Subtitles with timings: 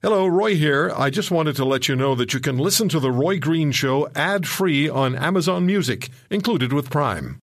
[0.00, 0.92] Hello, Roy here.
[0.96, 3.72] I just wanted to let you know that you can listen to The Roy Green
[3.72, 7.40] Show ad free on Amazon Music, included with Prime.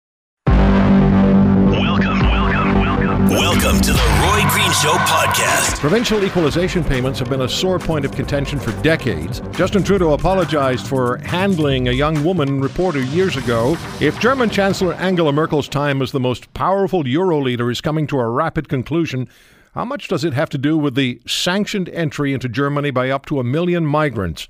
[0.45, 3.29] Welcome, welcome, welcome.
[3.29, 5.79] Welcome to the Roy Green Show podcast.
[5.79, 9.41] Provincial equalization payments have been a sore point of contention for decades.
[9.53, 13.75] Justin Trudeau apologized for handling a young woman reporter years ago.
[13.99, 18.19] If German Chancellor Angela Merkel's time as the most powerful Euro leader is coming to
[18.19, 19.27] a rapid conclusion,
[19.73, 23.25] how much does it have to do with the sanctioned entry into Germany by up
[23.25, 24.47] to a million migrants?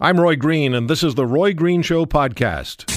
[0.00, 2.90] I'm Roy Green, and this is the Roy Green Show podcast.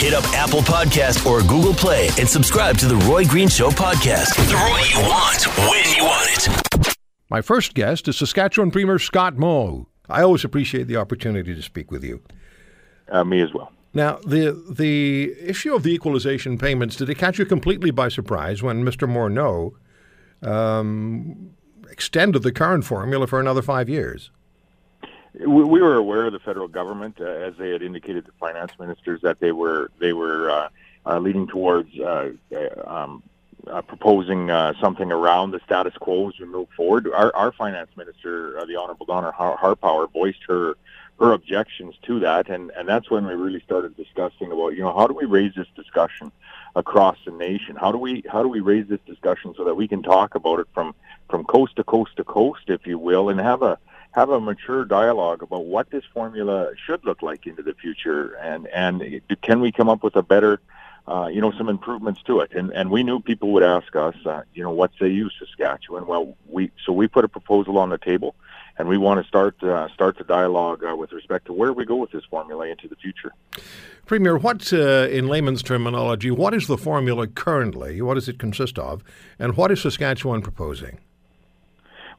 [0.00, 4.34] Hit up Apple Podcast or Google Play and subscribe to the Roy Green Show podcast.
[4.48, 6.96] The Roy you want, when you want it.
[7.28, 9.88] My first guest is Saskatchewan Premier Scott Moe.
[10.08, 12.22] I always appreciate the opportunity to speak with you.
[13.10, 13.72] Uh, me as well.
[13.92, 18.62] Now, the the issue of the equalization payments, did it catch you completely by surprise
[18.62, 19.06] when Mr.
[19.06, 19.74] Morneau
[20.42, 21.50] um,
[21.90, 24.30] extended the current formula for another five years.
[25.38, 28.72] We, we were aware of the federal government, uh, as they had indicated to finance
[28.78, 30.68] ministers, that they were they were uh,
[31.06, 33.22] uh, leading towards uh, uh, um,
[33.66, 34.48] uh, proposing
[34.80, 37.08] something around the status quo as we move forward.
[37.12, 40.76] Our, our finance minister, the Honourable Donna Har- Harpauer, voiced her
[41.20, 44.92] her objections to that, and and that's when we really started discussing about you know
[44.92, 46.32] how do we raise this discussion
[46.74, 47.76] across the nation?
[47.76, 50.60] How do we how do we raise this discussion so that we can talk about
[50.60, 50.94] it from
[51.28, 53.78] from coast to coast to coast, if you will, and have a
[54.12, 58.66] have a mature dialogue about what this formula should look like into the future, and
[58.68, 60.60] and can we come up with a better
[61.08, 62.52] uh, you know, some improvements to it.
[62.52, 66.06] And and we knew people would ask us, uh, you know, what say you, Saskatchewan?
[66.06, 68.34] Well, we so we put a proposal on the table
[68.78, 71.84] and we want to start uh, start the dialogue uh, with respect to where we
[71.84, 73.32] go with this formula into the future.
[74.06, 78.00] Premier, what, uh, in layman's terminology, what is the formula currently?
[78.02, 79.04] What does it consist of,
[79.38, 80.98] and what is Saskatchewan proposing?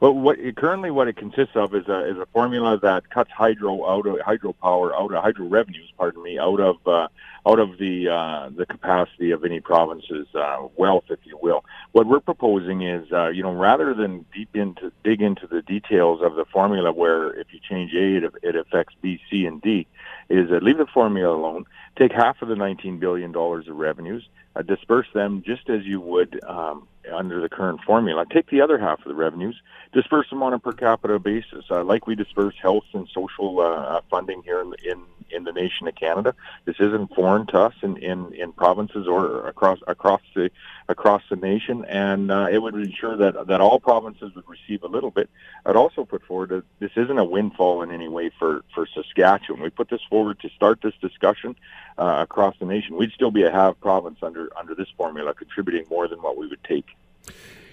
[0.02, 3.88] Well, what currently what it consists of is a is a formula that cuts hydro
[3.88, 7.06] out of hydropower out of hydro revenues, pardon me, out of uh,
[7.48, 11.64] out of the uh, the capacity of any province's uh, wealth, if you will.
[11.92, 16.20] What we're proposing is, uh, you know, rather than deep into dig into the details
[16.20, 19.86] of the formula, where if you change A, it, it affects B, C, and D,
[20.28, 21.64] is uh, leave the formula alone.
[21.96, 26.00] Take half of the 19 billion dollars of revenues, uh, disperse them just as you
[26.00, 28.24] would um, under the current formula.
[28.30, 29.60] Take the other half of the revenues,
[29.92, 34.00] disperse them on a per capita basis, uh, like we disperse health and social uh,
[34.10, 36.34] funding here in, in in the nation of Canada.
[36.64, 40.50] This isn't foreign to us in, in, in provinces or across across the
[40.88, 44.88] across the nation, and uh, it would ensure that that all provinces would receive a
[44.88, 45.28] little bit.
[45.66, 49.62] I'd also put forward that this isn't a windfall in any way for for Saskatchewan.
[49.62, 51.56] We put this forward to start this discussion
[51.98, 52.96] uh, across the nation.
[52.96, 56.46] We'd still be a half province under under this formula, contributing more than what we
[56.46, 56.86] would take.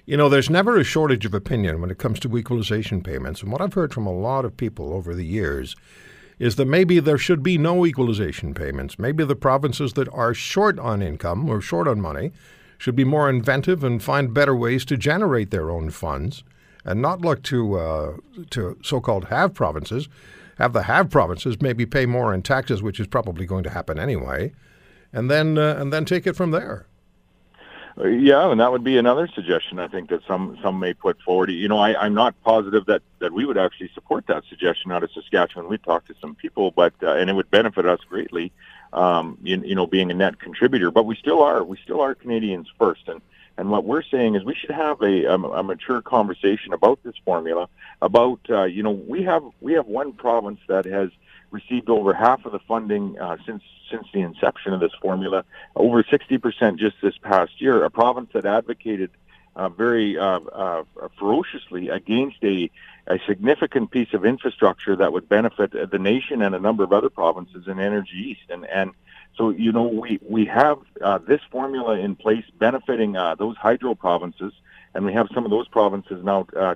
[0.06, 3.44] You know, there's never a shortage of opinion when it comes to equalization payments.
[3.44, 5.76] And what I've heard from a lot of people over the years
[6.40, 8.98] is that maybe there should be no equalization payments.
[8.98, 12.32] Maybe the provinces that are short on income or short on money
[12.78, 16.44] should be more inventive and find better ways to generate their own funds
[16.86, 18.18] and not look to uh,
[18.52, 20.08] to so-called have provinces,
[20.58, 24.00] have the have provinces maybe pay more in taxes, which is probably going to happen
[24.00, 24.54] anyway,
[25.12, 26.86] and then uh, and then take it from there.
[28.02, 31.52] Yeah, and that would be another suggestion I think that some some may put forward.
[31.52, 35.04] You know, I, I'm not positive that that we would actually support that suggestion out
[35.04, 35.68] of Saskatchewan.
[35.68, 38.54] We've talked to some people, but uh, and it would benefit us greatly.
[38.94, 42.16] Um, you, you know, being a net contributor, but we still are we still are
[42.16, 43.22] Canadians first, and
[43.58, 47.16] and what we're saying is we should have a, a, a mature conversation about this
[47.26, 47.68] formula.
[48.02, 51.10] About uh, you know we have we have one province that has
[51.52, 55.44] received over half of the funding uh, since since the inception of this formula,
[55.76, 57.84] over 60% just this past year.
[57.84, 59.10] A province that advocated
[59.56, 60.84] uh, very uh, uh,
[61.18, 62.70] ferociously against a,
[63.08, 67.10] a significant piece of infrastructure that would benefit the nation and a number of other
[67.10, 68.50] provinces in Energy East.
[68.50, 68.92] And, and
[69.36, 73.96] so, you know, we, we have uh, this formula in place benefiting uh, those hydro
[73.96, 74.54] provinces,
[74.94, 76.76] and we have some of those provinces now uh,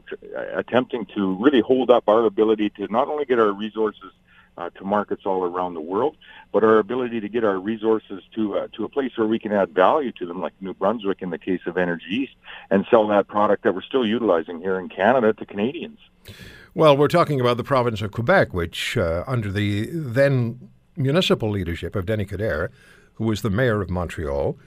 [0.53, 4.11] attempting to really hold up our ability to not only get our resources
[4.57, 6.15] uh, to markets all around the world,
[6.51, 9.51] but our ability to get our resources to uh, to a place where we can
[9.51, 12.33] add value to them, like New Brunswick in the case of Energy East,
[12.69, 15.99] and sell that product that we're still utilizing here in Canada to Canadians.
[16.75, 21.95] Well, we're talking about the province of Quebec, which, uh, under the then municipal leadership
[21.95, 22.69] of Denis Coderre,
[23.15, 24.57] who was the mayor of Montreal,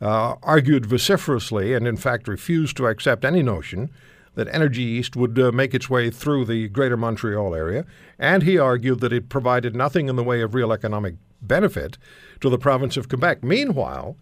[0.00, 3.90] uh, argued vociferously and, in fact, refused to accept any notion
[4.34, 7.84] that Energy East would uh, make its way through the greater Montreal area,
[8.18, 11.98] and he argued that it provided nothing in the way of real economic benefit
[12.40, 13.42] to the province of Quebec.
[13.42, 14.16] Meanwhile,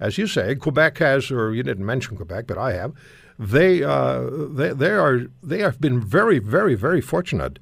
[0.00, 2.92] as you say, Quebec has, or you didn't mention Quebec, but I have,
[3.38, 7.58] they, uh, they, they, are, they have been very, very, very fortunate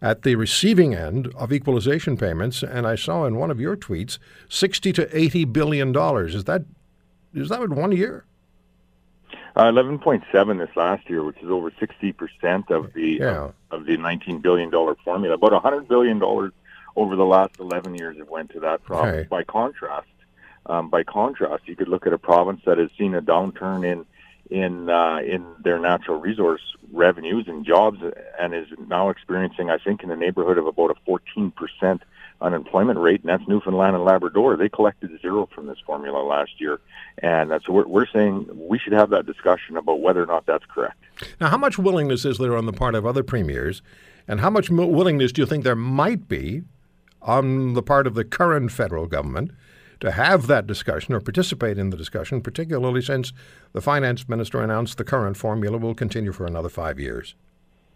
[0.00, 2.62] at the receiving end of equalization payments.
[2.62, 6.34] And I saw in one of your tweets, 60 to 80 billion dollars.
[6.34, 6.64] Is that,
[7.32, 8.24] is that in one year?
[9.54, 13.50] Uh, 11.7 this last year, which is over 60% of the yeah.
[13.70, 15.34] of the 19 billion dollar formula.
[15.34, 16.52] About 100 billion dollars
[16.96, 19.28] over the last 11 years have went to that province.
[19.28, 20.08] By contrast,
[20.66, 24.06] um, by contrast, you could look at a province that has seen a downturn in
[24.50, 27.98] in uh, in their natural resource revenues and jobs,
[28.38, 32.02] and is now experiencing, I think, in the neighborhood of about a 14 percent
[32.42, 34.56] unemployment rate, and that's Newfoundland and Labrador.
[34.56, 36.80] They collected zero from this formula last year,
[37.18, 40.46] and uh, so we're, we're saying we should have that discussion about whether or not
[40.46, 40.98] that's correct.
[41.40, 43.82] Now, how much willingness is there on the part of other premiers,
[44.28, 46.62] and how much willingness do you think there might be
[47.22, 49.52] on the part of the current federal government?
[50.00, 53.32] To have that discussion or participate in the discussion, particularly since
[53.72, 57.36] the finance minister announced the current formula will continue for another five years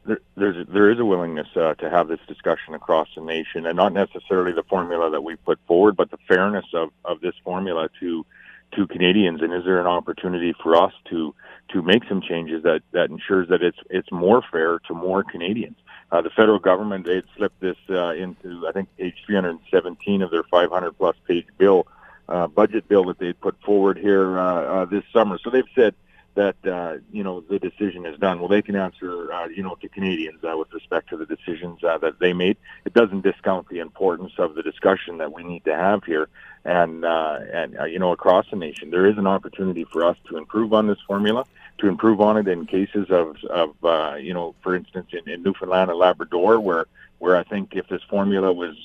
[0.06, 3.76] there, there's there is a willingness uh, to have this discussion across the nation, and
[3.76, 7.88] not necessarily the formula that we put forward, but the fairness of, of this formula
[8.00, 8.24] to
[8.72, 9.42] to Canadians.
[9.42, 11.34] And is there an opportunity for us to
[11.72, 15.76] to make some changes that that ensures that it's it's more fair to more Canadians?
[16.12, 20.44] Uh, the federal government they slipped this uh, into I think page 317 of their
[20.44, 21.86] 500 plus page bill
[22.28, 25.38] uh, budget bill that they put forward here uh, uh, this summer.
[25.42, 25.94] So they've said
[26.36, 28.38] that uh, you know the decision is done.
[28.38, 31.82] Well, they can answer uh, you know to Canadians uh, with respect to the decisions
[31.82, 32.56] uh, that they made.
[32.84, 36.28] It doesn't discount the importance of the discussion that we need to have here,
[36.64, 40.16] and uh, and uh, you know across the nation there is an opportunity for us
[40.28, 41.44] to improve on this formula,
[41.78, 45.90] to improve on it in cases of of you know for instance in, in Newfoundland
[45.90, 46.86] and Labrador where
[47.18, 48.76] where I think if this formula was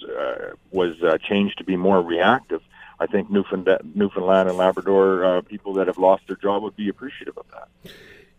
[0.72, 2.62] was changed to be more reactive
[3.02, 6.88] I think Newfoundland, Newfoundland and Labrador uh, people that have lost their job would be
[6.88, 7.92] appreciative of that.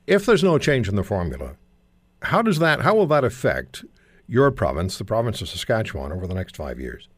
[0.06, 1.56] If there's no change in the formula,
[2.22, 2.82] how does that?
[2.82, 3.84] How will that affect
[4.28, 7.08] your province, the province of Saskatchewan, over the next five years?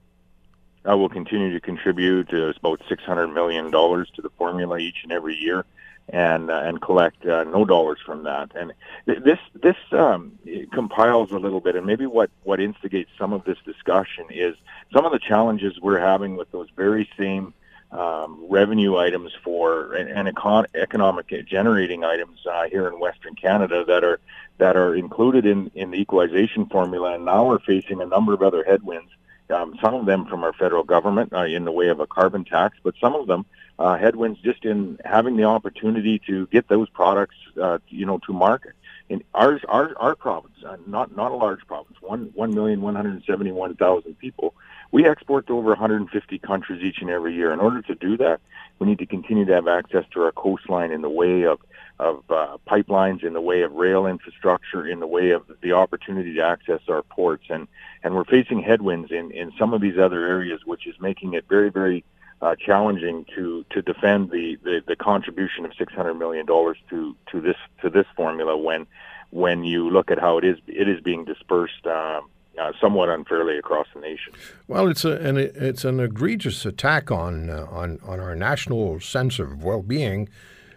[0.87, 5.01] I will continue to contribute uh, about six hundred million dollars to the formula each
[5.03, 5.67] and every year
[6.09, 8.51] and uh, and collect uh, no dollars from that.
[8.55, 8.73] And
[9.07, 10.39] th- this this um,
[10.73, 14.55] compiles a little bit, and maybe what what instigates some of this discussion is
[14.93, 17.55] some of the challenges we're having with those very same
[17.91, 23.85] um, revenue items for and, and econ- economic generating items uh, here in Western Canada
[23.87, 24.21] that are
[24.59, 28.43] that are included in in the equalization formula, and now we're facing a number of
[28.43, 29.11] other headwinds.
[29.51, 32.45] Um, some of them from our federal government uh, in the way of a carbon
[32.45, 33.45] tax, but some of them
[33.79, 38.33] uh, headwinds just in having the opportunity to get those products, uh, you know, to
[38.33, 38.73] market.
[39.09, 42.95] In ours, our our province, uh, not not a large province, one one million one
[42.95, 44.55] hundred seventy one thousand people.
[44.93, 47.53] We export to over 150 countries each and every year.
[47.53, 48.41] In order to do that,
[48.79, 51.59] we need to continue to have access to our coastline in the way of
[51.99, 56.35] of uh, pipelines, in the way of rail infrastructure, in the way of the opportunity
[56.35, 57.69] to access our ports, and
[58.03, 61.45] and we're facing headwinds in in some of these other areas, which is making it
[61.49, 62.05] very very
[62.45, 67.17] uh, challenging to to defend the, the, the contribution of six hundred million dollars to
[67.31, 68.87] to this to this formula when
[69.31, 71.87] when you look at how it is it is being dispersed.
[71.87, 72.21] Uh,
[72.57, 74.33] uh, somewhat unfairly across the nation.
[74.69, 79.41] Well, it's a, an it's an egregious attack on uh, on on our national sense
[79.41, 80.29] of well-being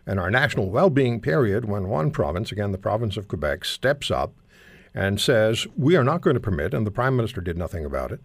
[0.08, 1.22] and our national well-being.
[1.22, 1.66] Period.
[1.66, 4.34] When one province, again the province of Quebec, steps up
[4.96, 8.12] and says we are not going to permit, and the prime minister did nothing about
[8.12, 8.22] it.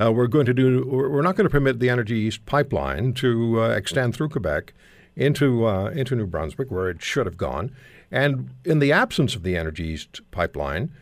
[0.00, 0.86] Uh, we're going to do.
[0.86, 4.72] We're not going to permit the Energy East pipeline to uh, extend through Quebec
[5.16, 7.74] into uh, into New Brunswick, where it should have gone.
[8.10, 10.92] And in the absence of the Energy East pipeline,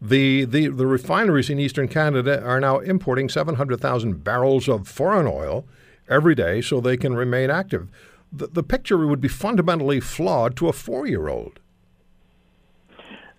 [0.00, 5.64] the, the, the refineries in eastern Canada are now importing 700,000 barrels of foreign oil
[6.08, 7.88] every day so they can remain active.
[8.32, 11.60] The, the picture would be fundamentally flawed to a four year old.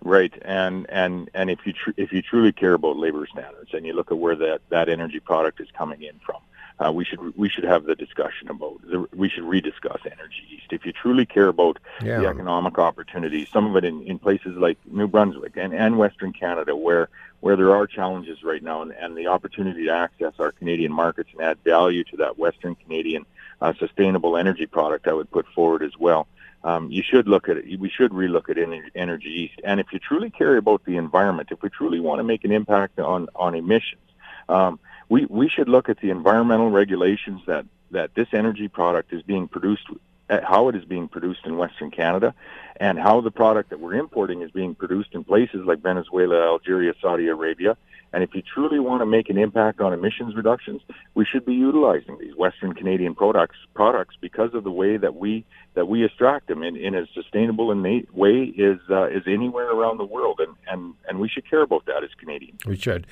[0.04, 3.86] Right, and and and if you tr- if you truly care about labor standards, and
[3.86, 6.42] you look at where that that energy product is coming in from,
[6.78, 10.66] uh, we should we should have the discussion about the, we should rediscuss Energy East.
[10.72, 12.20] If you truly care about yeah.
[12.20, 16.34] the economic opportunities, some of it in, in places like New Brunswick and, and Western
[16.34, 17.08] Canada, where
[17.40, 21.30] where there are challenges right now, and, and the opportunity to access our Canadian markets
[21.32, 23.24] and add value to that Western Canadian
[23.62, 26.26] uh, sustainable energy product, I would put forward as well
[26.64, 27.78] um, you should look at it.
[27.78, 28.56] We should relook at
[28.94, 29.60] Energy East.
[29.62, 32.52] And if you truly care about the environment, if we truly want to make an
[32.52, 34.02] impact on on emissions,
[34.48, 39.22] um, we we should look at the environmental regulations that that this energy product is
[39.22, 39.86] being produced,
[40.28, 42.34] how it is being produced in Western Canada,
[42.76, 46.94] and how the product that we're importing is being produced in places like Venezuela, Algeria,
[47.00, 47.76] Saudi Arabia,
[48.14, 50.80] And if you truly want to make an impact on emissions reductions,
[51.14, 55.44] we should be utilizing these Western Canadian products products because of the way that we
[55.74, 57.74] that we extract them in, in as sustainable a
[58.12, 61.86] way is uh, is anywhere around the world, and, and and we should care about
[61.86, 62.64] that as Canadians.
[62.64, 63.08] We should.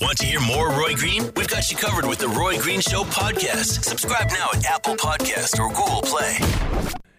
[0.00, 1.30] Want to hear more Roy Green?
[1.36, 3.84] We've got you covered with the Roy Green Show podcast.
[3.84, 6.38] Subscribe now at Apple Podcast or Google Play.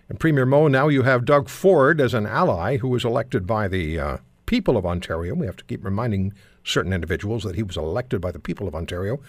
[0.09, 3.69] And Premier Moe, now you have Doug Ford as an ally who was elected by
[3.69, 5.35] the uh, people of Ontario.
[5.35, 6.33] We have to keep reminding
[6.67, 9.19] certain individuals that he was elected by the people of Ontario.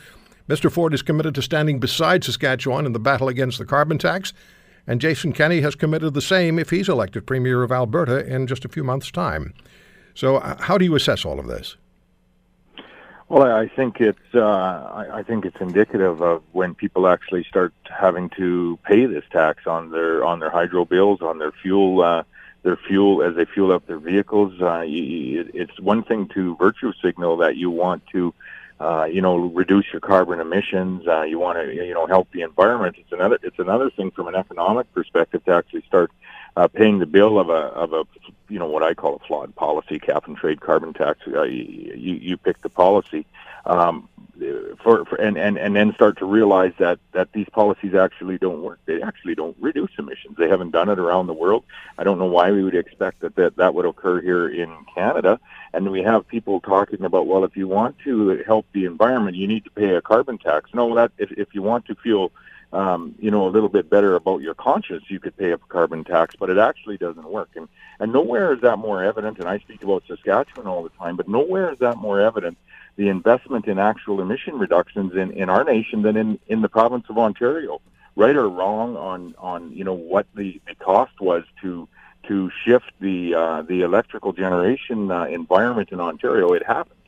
[0.49, 0.71] Mr.
[0.71, 4.33] Ford is committed to standing beside Saskatchewan in the battle against the carbon tax,
[4.87, 8.65] and Jason Kenney has committed the same if he's elected Premier of Alberta in just
[8.65, 9.53] a few months' time.
[10.15, 11.77] So, uh, how do you assess all of this?
[13.29, 18.31] Well, I think it's uh, I think it's indicative of when people actually start having
[18.39, 22.23] to pay this tax on their on their hydro bills, on their fuel uh,
[22.63, 24.61] their fuel as they fuel up their vehicles.
[24.61, 28.35] Uh, it's one thing to virtue signal that you want to,
[28.81, 31.07] uh, you know, reduce your carbon emissions.
[31.07, 32.97] Uh, you want to, you know, help the environment.
[32.99, 33.39] It's another.
[33.43, 36.11] It's another thing from an economic perspective to actually start
[36.57, 38.05] uh, paying the bill of a of a,
[38.49, 41.21] you know, what I call a flawed policy, cap and trade carbon tax.
[41.27, 43.27] Uh, you you pick the policy.
[43.67, 44.09] Um,
[44.83, 48.63] for, for and, and and then start to realize that that these policies actually don't
[48.63, 48.81] work.
[48.87, 50.37] They actually don't reduce emissions.
[50.37, 51.65] They haven't done it around the world.
[51.97, 55.41] I don't know why we would expect that that, that would occur here in Canada.
[55.73, 59.47] And we have people talking about, well, if you want to help the environment, you
[59.47, 60.71] need to pay a carbon tax.
[60.75, 62.33] No, that if if you want to feel
[62.73, 66.05] um, you know, a little bit better about your conscience, you could pay a carbon
[66.05, 67.51] tax, but it actually doesn't work.
[67.57, 69.39] And and nowhere is that more evident.
[69.39, 72.59] And I speak about Saskatchewan all the time, but nowhere is that more evident
[72.99, 77.07] the investment in actual emission reductions in, in our nation than in, in the province
[77.09, 77.81] of Ontario.
[78.17, 81.89] Right or wrong on, on you know what the, the cost was to
[82.25, 86.99] to shift the uh, the electrical generation uh, environment in Ontario, it happened,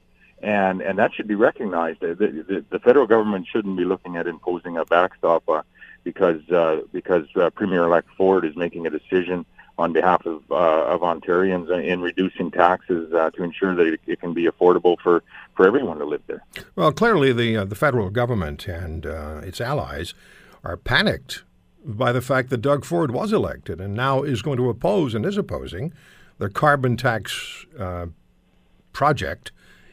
[0.40, 1.99] and and that should be recognized.
[1.99, 5.62] The, the, the federal government shouldn't be looking at imposing a backstop uh,
[6.04, 9.44] because uh, because uh, Premier-elect Ford is making a decision
[9.80, 14.34] on behalf of uh, of Ontarians in reducing taxes uh, to ensure that it, can
[14.34, 15.22] be affordable for,
[15.56, 16.44] for everyone to live there.
[16.76, 20.12] Well, clearly the uh, the federal government and uh, its allies
[20.62, 21.44] are panicked
[21.82, 25.25] by the fact that Doug Ford was elected and now is going to oppose and
[25.25, 25.94] is opposing
[26.37, 28.06] the carbon tax uh,
[28.92, 29.50] project.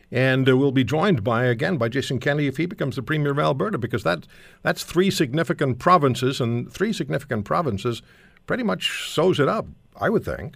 [0.09, 3.31] And uh, will be joined by again by Jason Kenney if he becomes the premier
[3.31, 4.25] of Alberta, because that
[4.63, 8.01] that's three significant provinces, and three significant provinces
[8.47, 9.67] pretty much sews it up,
[9.99, 10.55] I would think.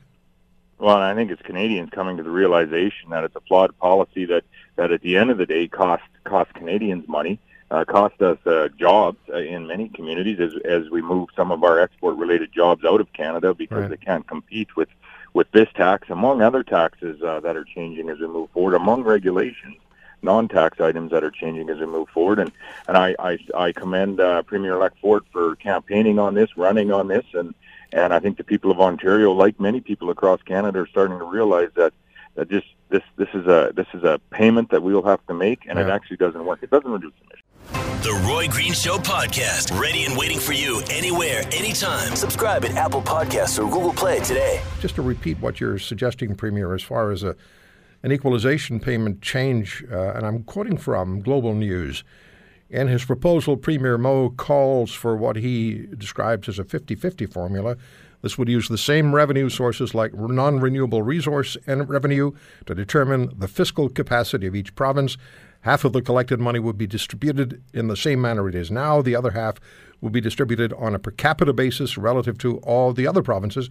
[0.80, 4.44] Well, I think it's Canadians coming to the realization that it's a flawed policy that,
[4.78, 8.68] that at the end of the day cost cost Canadians money, uh, cost us uh,
[8.80, 12.84] jobs uh, in many communities as as we move some of our export related jobs
[12.84, 13.90] out of Canada because right.
[13.92, 14.90] they can't compete with
[15.34, 19.04] with this tax, among other taxes uh, that are changing as we move forward, among
[19.04, 19.78] regulations
[20.24, 22.40] non-tax items that are changing as we move forward.
[22.40, 22.52] And
[22.88, 27.26] and I I, I commend uh, Premier-elect Ford for campaigning on this, running on this,
[27.34, 27.54] and
[27.94, 31.26] and I think the people of Ontario, like many people across Canada, are starting to
[31.26, 31.94] realize that
[32.36, 35.34] that just this this is a this is a payment that we will have to
[35.34, 35.86] make, and yeah.
[35.86, 36.60] it actually doesn't work.
[36.62, 37.42] It doesn't reduce emissions.
[38.04, 42.16] The Roy Green Show podcast, ready and waiting for you anywhere, anytime.
[42.16, 44.62] Subscribe at Apple Podcasts or Google Play today.
[44.80, 47.36] Just to repeat what you're suggesting, Premier, as far as a
[48.04, 52.04] an equalization payment change, uh, and I'm quoting from Global News.
[52.72, 57.76] In his proposal, Premier Moe calls for what he describes as a 50 50 formula.
[58.22, 62.32] This would use the same revenue sources like non renewable resource and revenue
[62.66, 65.18] to determine the fiscal capacity of each province.
[65.62, 69.02] Half of the collected money would be distributed in the same manner it is now.
[69.02, 69.58] The other half
[70.00, 73.70] would be distributed on a per capita basis relative to all the other provinces.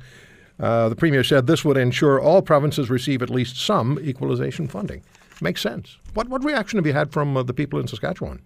[0.58, 5.02] Uh, the Premier said this would ensure all provinces receive at least some equalization funding.
[5.40, 5.96] Makes sense.
[6.12, 8.42] What, what reaction have you had from uh, the people in Saskatchewan?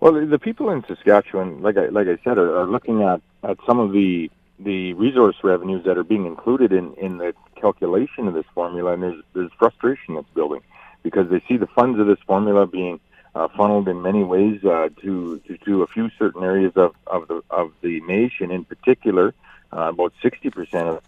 [0.00, 3.58] Well, the people in Saskatchewan, like I, like I said, are, are looking at, at
[3.66, 8.34] some of the the resource revenues that are being included in, in the calculation of
[8.34, 10.60] this formula, and there's there's frustration that's building
[11.02, 13.00] because they see the funds of this formula being
[13.34, 17.26] uh, funneled in many ways uh, to, to to a few certain areas of, of
[17.28, 18.50] the of the nation.
[18.52, 19.34] In particular,
[19.72, 21.02] uh, about 60 percent of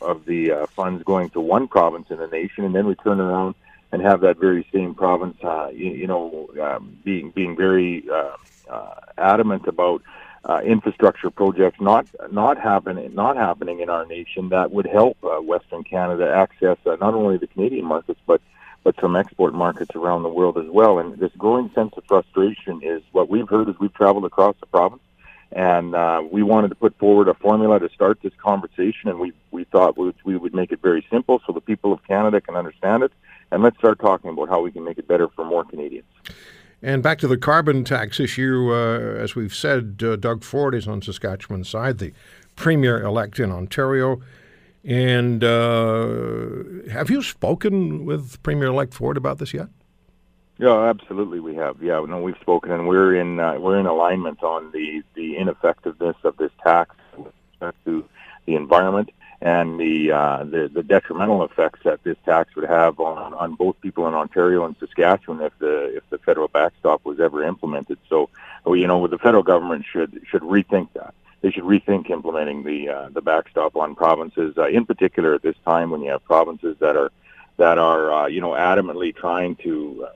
[0.00, 3.20] of the uh, funds going to one province in the nation, and then we turn
[3.20, 3.56] around
[3.92, 8.36] and have that very same province, uh, you, you know, um, being being very uh,
[8.68, 10.02] uh, adamant about
[10.44, 15.84] uh, infrastructure projects not not happening not happening in our nation that would help Western
[15.84, 18.40] Canada access not only the Canadian markets but
[18.82, 20.98] but some export markets around the world as well.
[20.98, 24.66] And this growing sense of frustration is what we've heard as we've traveled across the
[24.66, 25.00] province
[25.54, 29.32] and uh, we wanted to put forward a formula to start this conversation, and we
[29.52, 32.56] we thought we, we would make it very simple so the people of Canada can
[32.56, 33.12] understand it,
[33.50, 36.06] and let's start talking about how we can make it better for more Canadians.
[36.82, 40.86] And back to the carbon tax issue, uh, as we've said, uh, Doug Ford is
[40.86, 42.12] on Saskatchewan's side, the
[42.56, 44.20] premier elect in Ontario.
[44.84, 49.68] And uh, have you spoken with Premier elect Ford about this yet?
[50.58, 51.82] Yeah, absolutely, we have.
[51.82, 56.16] Yeah, no, we've spoken, and we're in uh, we're in alignment on the the ineffectiveness
[56.22, 56.94] of this tax
[57.86, 58.04] to
[58.46, 59.10] the environment
[59.44, 63.78] and the, uh, the the detrimental effects that this tax would have on, on both
[63.82, 67.98] people in Ontario and Saskatchewan if the if the federal backstop was ever implemented.
[68.08, 68.30] So,
[68.66, 71.14] you know, the federal government should should rethink that.
[71.42, 75.56] They should rethink implementing the uh, the backstop on provinces, uh, in particular at this
[75.66, 77.12] time when you have provinces that are
[77.58, 80.06] that are uh, you know adamantly trying to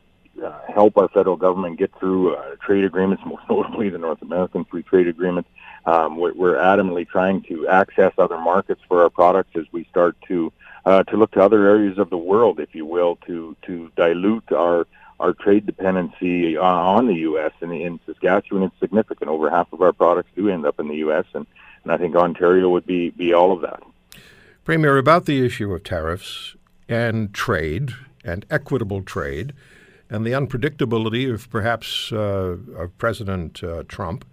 [0.43, 4.65] uh, help our federal government get through uh, trade agreements, most notably the North American
[4.65, 5.47] Free Trade Agreement.
[5.89, 10.53] Um, we're, adamantly trying to access other markets for our products as we start to
[10.85, 14.53] uh, to look to other areas of the world, if you will, to to dilute
[14.53, 14.87] our
[15.19, 17.53] our trade dependency uh, on the U.S.
[17.63, 19.31] and in Saskatchewan, it's significant.
[19.31, 21.25] Over half of our products do end up in the U.S.
[21.33, 21.47] and,
[21.85, 23.83] and I think Ontario would be be all of that.
[24.65, 26.55] Premier, about the issue of tariffs
[26.87, 29.55] and trade and equitable trade
[30.11, 34.27] and the unpredictability of perhaps uh, of President uh, Trump,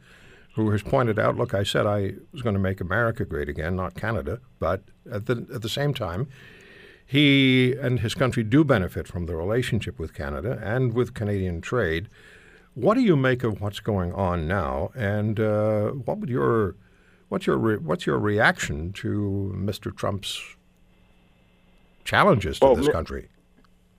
[0.56, 3.76] who has pointed out, look, I said I was going to make America great again,
[3.76, 6.28] not Canada, but at the at the same time,
[7.06, 12.10] he and his country do benefit from the relationship with Canada and with Canadian trade.
[12.74, 16.76] What do you make of what's going on now, and uh, what would your
[17.28, 19.96] what's your re- what's your reaction to Mr.
[19.96, 20.56] Trump's
[22.06, 23.28] challenges to well, this country?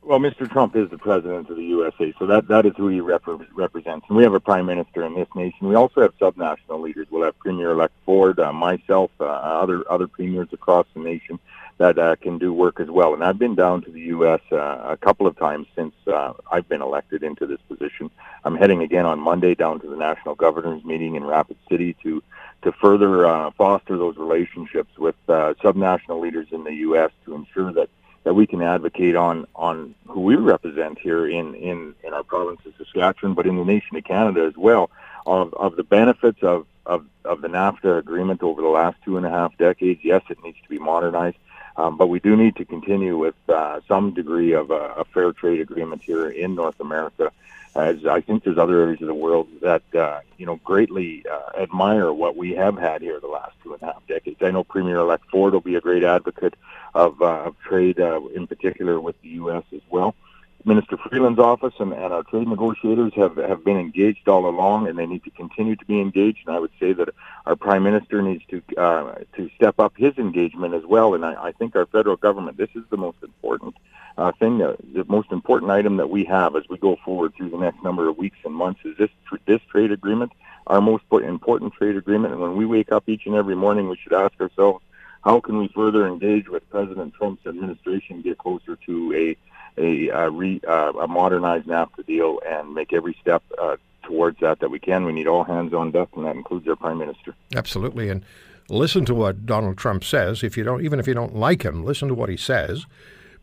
[0.06, 0.48] Well, Mr.
[0.48, 4.06] Trump is the president of the USA, so that, that is who he rep- represents.
[4.08, 5.66] And we have a prime minister in this nation.
[5.66, 7.08] We also have subnational leaders.
[7.10, 11.40] We'll have Premier-elect Ford, uh, myself, uh, other other premiers across the nation
[11.78, 13.14] that uh, can do work as well.
[13.14, 14.38] And I've been down to the U.S.
[14.52, 18.08] Uh, a couple of times since uh, I've been elected into this position.
[18.44, 22.22] I'm heading again on Monday down to the National Governors Meeting in Rapid City to
[22.62, 27.10] to further uh, foster those relationships with subnational leaders in the U.S.
[27.25, 27.88] to ensure that
[28.26, 32.61] that we can advocate on on who we represent here in in in our province
[32.66, 34.91] of Saskatchewan, but in the nation of Canada as well,
[35.26, 39.25] of of the benefits of of of the NAFTA agreement over the last two and
[39.25, 40.00] a half decades.
[40.02, 41.36] Yes, it needs to be modernized.
[41.78, 45.32] Um, but we do need to continue with uh, some degree of a, a fair
[45.32, 47.30] trade agreement here in North America
[47.76, 51.60] as I think there's other areas of the world that uh, you know greatly uh,
[51.60, 54.39] admire what we have had here the last two and a half decades.
[54.41, 56.54] I know Premier-elect Ford will be a great advocate
[56.95, 59.65] of, uh, of trade, uh, in particular with the U.S.
[59.75, 60.15] as well.
[60.64, 64.99] Minister Freeland's office and, and our trade negotiators have, have been engaged all along, and
[64.99, 66.40] they need to continue to be engaged.
[66.47, 67.10] And I would say that
[67.47, 71.14] our Prime Minister needs to uh, to step up his engagement as well.
[71.14, 73.76] And I, I think our federal government, this is the most important
[74.19, 77.50] uh, thing, uh, the most important item that we have as we go forward through
[77.50, 79.10] the next number of weeks and months is this
[79.47, 80.32] this trade agreement,
[80.66, 82.32] our most important trade agreement.
[82.32, 84.82] And when we wake up each and every morning, we should ask ourselves,
[85.26, 89.36] how can we further engage with President Trump's administration, get closer to a
[89.78, 94.71] a, re, uh, a modernized NAFTA deal, and make every step uh, towards that that
[94.71, 95.04] we can.
[95.04, 97.34] We need all hands on deck, and that includes our Prime Minister.
[97.54, 98.25] Absolutely, and
[98.71, 100.43] listen to what Donald Trump says.
[100.43, 102.86] If you don't, even if you don't like him, listen to what he says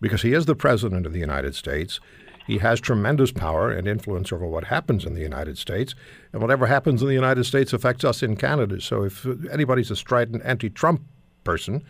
[0.02, 2.00] because he is the president of the United States.
[2.48, 5.96] He has tremendous power and influence over what happens in the United States,
[6.32, 8.82] and whatever happens in the United States affects us in Canada.
[8.82, 11.02] So if anybody's a strident anti-Trump
[11.44, 11.84] person,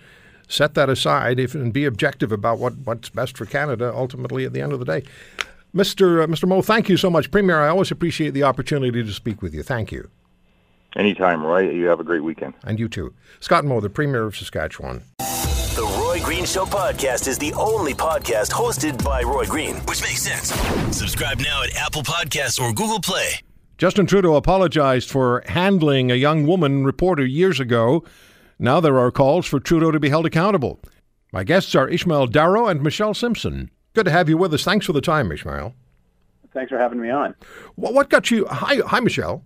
[0.48, 4.54] set that aside if, and be objective about what, what's best for Canada ultimately at
[4.54, 5.04] the end of the day.
[5.74, 6.24] Mr.
[6.24, 6.48] Uh, Mr.
[6.48, 7.32] Moe, thank you so much.
[7.32, 9.64] Premier, I always appreciate the opportunity to speak with you.
[9.64, 10.10] Thank you.
[10.96, 11.72] Anytime, Roy.
[11.72, 12.54] You have a great weekend.
[12.64, 13.14] And you too.
[13.40, 15.02] Scott Moe, the Premier of Saskatchewan.
[15.18, 20.22] The Roy Green Show podcast is the only podcast hosted by Roy Green, which makes
[20.22, 20.54] sense.
[20.96, 23.40] Subscribe now at Apple Podcasts or Google Play.
[23.80, 28.04] Justin Trudeau apologized for handling a young woman reporter years ago.
[28.60, 30.80] Now there are calls for Trudeau to be held accountable.
[31.32, 33.72] My guests are Ishmael Daro and Michelle Simpson.
[33.94, 34.64] Good to have you with us.
[34.64, 35.74] Thanks for the time, Ishmael.
[36.54, 37.36] Thanks for having me on.
[37.76, 38.46] What got you?
[38.48, 39.44] Hi, hi, Michelle.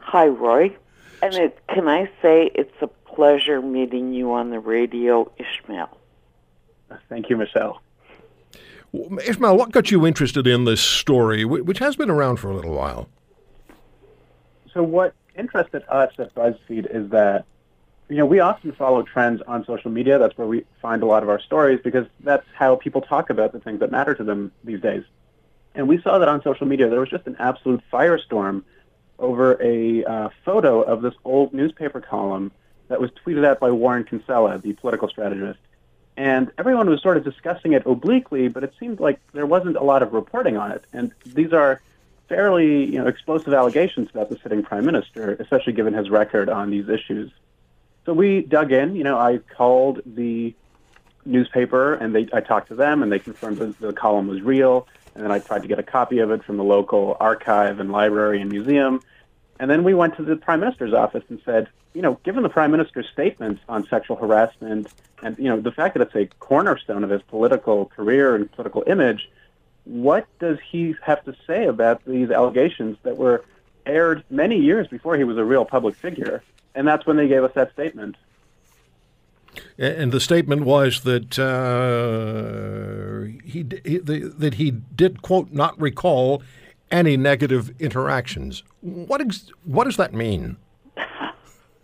[0.00, 0.76] Hi, Roy.
[1.22, 2.86] And it, can I say it's a
[3.18, 5.98] pleasure meeting you on the radio, Ishmael.
[7.08, 7.82] Thank you, Michelle.
[8.94, 12.74] Ishmael, what got you interested in this story, which has been around for a little
[12.74, 13.08] while?
[14.72, 17.44] So, what interested us at BuzzFeed is that,
[18.08, 20.18] you know, we often follow trends on social media.
[20.18, 23.52] That's where we find a lot of our stories because that's how people talk about
[23.52, 25.04] the things that matter to them these days.
[25.74, 28.64] And we saw that on social media there was just an absolute firestorm
[29.18, 32.50] over a uh, photo of this old newspaper column
[32.88, 35.58] that was tweeted out by Warren Kinsella, the political strategist.
[36.16, 39.84] And everyone was sort of discussing it obliquely, but it seemed like there wasn't a
[39.84, 40.82] lot of reporting on it.
[40.92, 41.80] And these are
[42.28, 46.70] fairly you know, explosive allegations about the sitting prime minister, especially given his record on
[46.70, 47.30] these issues.
[48.08, 48.96] So we dug in.
[48.96, 50.54] You know, I called the
[51.26, 54.88] newspaper and they, I talked to them and they confirmed that the column was real.
[55.14, 57.92] And then I tried to get a copy of it from the local archive and
[57.92, 59.02] library and museum.
[59.60, 62.48] And then we went to the prime minister's office and said, you know, given the
[62.48, 64.88] prime minister's statements on sexual harassment
[65.22, 68.84] and, you know, the fact that it's a cornerstone of his political career and political
[68.86, 69.28] image,
[69.84, 73.44] what does he have to say about these allegations that were
[73.84, 76.42] aired many years before he was a real public figure?
[76.74, 78.16] And that's when they gave us that statement.
[79.78, 86.42] And the statement was that uh, he, he the, that he did quote not recall
[86.90, 88.62] any negative interactions.
[88.80, 90.56] What ex- what does that mean?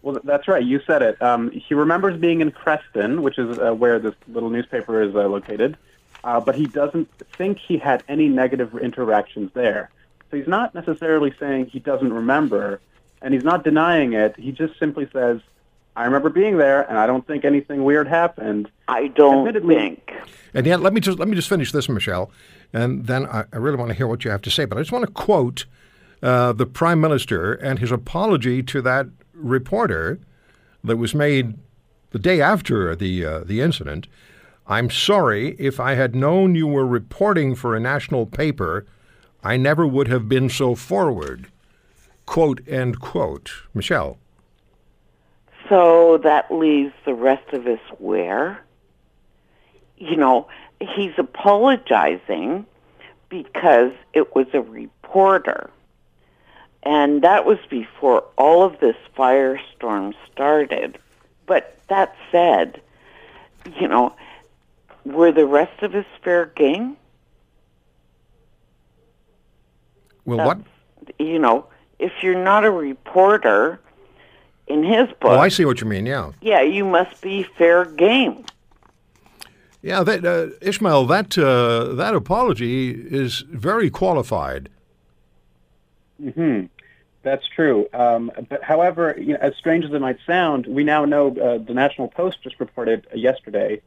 [0.03, 0.63] Well, that's right.
[0.63, 1.23] You said it.
[1.23, 5.27] Um, he remembers being in Creston, which is uh, where this little newspaper is uh,
[5.29, 5.79] located,
[6.25, 9.89] uh, but he doesn't think he had any negative interactions there.
[10.31, 12.81] So he's not necessarily saying he doesn't remember,
[13.25, 14.37] and he's not denying it.
[14.39, 15.41] He just simply says,
[15.97, 18.71] I remember being there, and I don't think anything weird happened.
[18.87, 20.13] I don't Admittedly, think.
[20.53, 22.31] And yet, let me just let me just finish this, Michelle,
[22.73, 24.67] and then I, I really want to hear what you have to say.
[24.67, 25.65] But I just want to quote
[26.23, 30.21] uh, the prime minister and his apology to that reporter
[30.83, 31.55] that was made
[32.11, 34.07] the day after the uh, the incident.
[34.67, 38.85] I'm sorry if I had known you were reporting for a national paper,
[39.45, 41.47] I never would have been so forward.
[42.27, 43.53] Quote end quote.
[43.75, 44.19] Michelle.
[45.69, 48.63] So that leaves the rest of us where?
[49.97, 50.49] You know,
[50.81, 52.67] he's apologizing
[53.29, 55.71] because it was a reporter.
[56.83, 60.99] And that was before all of this firestorm started.
[61.47, 62.81] But that said,
[63.81, 64.15] you know,
[65.05, 66.97] were the rest of us fair game?
[70.27, 71.15] Well, That's, what?
[71.19, 71.67] You know,
[71.99, 73.81] if you're not a reporter,
[74.67, 75.31] in his book.
[75.31, 76.07] Oh, I see what you mean.
[76.07, 76.33] Yeah.
[76.41, 78.45] Yeah, you must be fair game.
[79.83, 84.71] Yeah, that, uh, Ishmael, that uh, that apology is very qualified.
[86.19, 86.67] Hmm.
[87.23, 87.87] That's true.
[87.93, 91.59] Um, but however, you know, as strange as it might sound, we now know uh,
[91.59, 93.81] the National Post just reported yesterday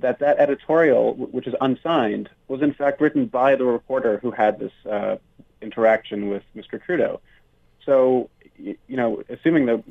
[0.00, 4.58] that that editorial, which is unsigned, was in fact written by the reporter who had
[4.58, 5.16] this uh,
[5.60, 6.82] interaction with Mr.
[6.82, 7.20] Trudeau.
[7.84, 9.82] So you know, assuming that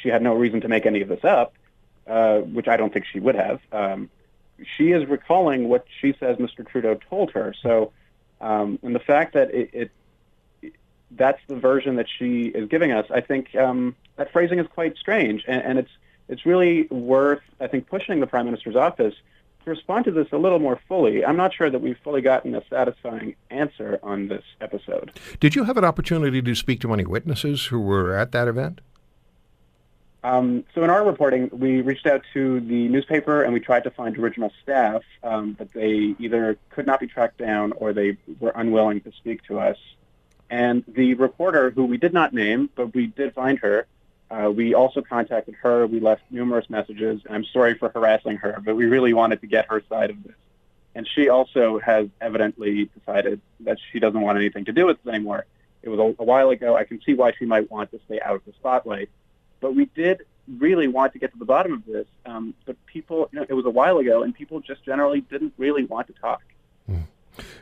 [0.00, 1.54] she had no reason to make any of this up,
[2.06, 4.10] uh, which I don't think she would have, um,
[4.76, 6.66] she is recalling what she says Mr.
[6.66, 7.54] Trudeau told her.
[7.62, 7.92] So,
[8.40, 9.90] um, and the fact that it,
[10.62, 10.72] it,
[11.10, 14.96] that's the version that she is giving us, I think um, that phrasing is quite
[14.96, 15.90] strange, and, and it's
[16.28, 19.14] it's really worth, I think, pushing the prime minister's office
[19.66, 21.24] to respond to this a little more fully.
[21.24, 25.18] I'm not sure that we've fully gotten a satisfying answer on this episode.
[25.40, 28.80] Did you have an opportunity to speak to any witnesses who were at that event?
[30.22, 33.90] Um, so in our reporting, we reached out to the newspaper and we tried to
[33.90, 38.52] find original staff, um, but they either could not be tracked down or they were
[38.54, 39.76] unwilling to speak to us.
[40.48, 43.86] And the reporter, who we did not name, but we did find her,
[44.30, 45.86] uh, we also contacted her.
[45.86, 47.20] We left numerous messages.
[47.30, 50.34] I'm sorry for harassing her, but we really wanted to get her side of this.
[50.94, 55.12] And she also has evidently decided that she doesn't want anything to do with this
[55.12, 55.44] anymore.
[55.82, 56.76] It was a, a while ago.
[56.76, 59.10] I can see why she might want to stay out of the spotlight.
[59.60, 60.22] But we did
[60.58, 62.06] really want to get to the bottom of this.
[62.24, 65.52] Um, but people, you know, it was a while ago, and people just generally didn't
[65.58, 66.42] really want to talk.
[66.86, 67.02] Hmm.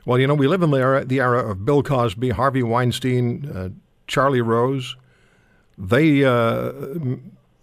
[0.06, 3.50] Well, you know, we live in the era, the era of Bill Cosby, Harvey Weinstein,
[3.52, 3.68] uh,
[4.06, 4.96] Charlie Rose
[5.76, 6.72] they uh,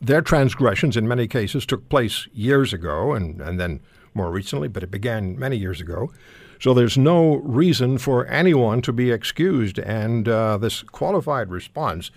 [0.02, 3.80] their transgressions in many cases took place years ago and, and then
[4.13, 6.12] more recently, but it began many years ago.
[6.60, 9.80] So there's no reason for anyone to be excused.
[9.80, 12.12] And uh, this qualified response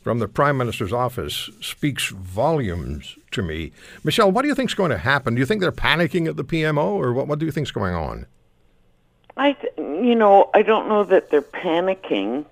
[0.00, 3.72] from the Prime Minister's office speaks volumes to me.
[4.02, 5.34] Michelle, what do you think is going to happen?
[5.34, 7.72] Do you think they're panicking at the PMO, or what, what do you think is
[7.72, 8.26] going on?
[9.36, 12.46] I, you know, I don't know that they're panicking.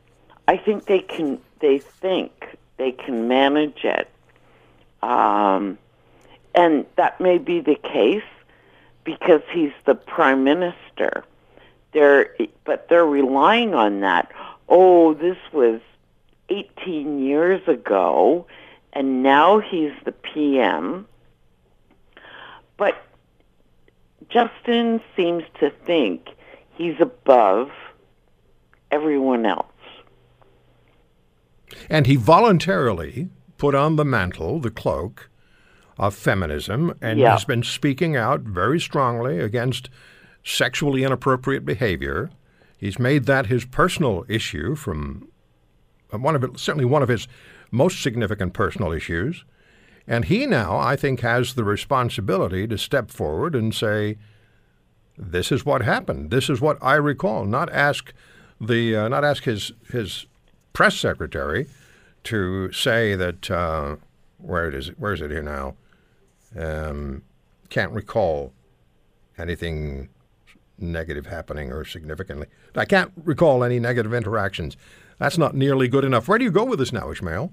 [0.47, 1.41] I think they can.
[1.61, 2.38] They think
[2.79, 4.09] they can manage it.
[5.03, 5.79] Um,
[6.55, 8.23] and that may be the case
[9.05, 11.25] because he's the prime minister.
[11.93, 14.33] They're, but they're relying on that.
[14.69, 15.81] Oh, this was
[16.49, 18.47] 18 years ago,
[18.93, 21.07] and now he's the PM.
[22.77, 22.97] But
[24.29, 26.29] Justin seems to think
[26.75, 27.71] he's above
[28.91, 29.67] everyone else.
[31.91, 35.29] And he voluntarily put on the mantle, the cloak
[35.99, 37.33] of feminism, and Yeah.
[37.33, 39.91] has been speaking out very strongly against
[40.45, 42.31] sexually inappropriate behavior.
[42.79, 45.29] He's made that his personal issue from
[46.13, 47.27] uh, one of it, certainly one of his
[47.71, 49.45] most significant personal issues.
[50.07, 54.17] And he now, I think, has the responsibility to step forward and say,
[55.19, 56.31] "This is what happened.
[56.31, 58.15] This is what I recall." Not ask
[58.59, 60.25] the, uh, not ask his his
[60.79, 61.67] press secretary
[62.23, 63.97] to say that uh,
[64.39, 65.75] where it is, where is it here now?
[66.57, 67.23] Um,
[67.69, 68.53] can't recall
[69.39, 70.09] anything
[70.79, 72.47] negative happening or significantly.
[72.77, 74.77] I can't recall any negative interactions.
[75.19, 76.29] That's not nearly good enough.
[76.29, 77.51] Where do you go with this now, Ishmael?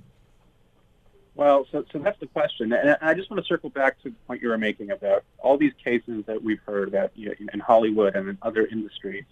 [1.33, 2.73] Well, so, so that's the question.
[2.73, 5.57] And I just want to circle back to the point you were making about all
[5.57, 9.25] these cases that we've heard about you know, in Hollywood and in other industries.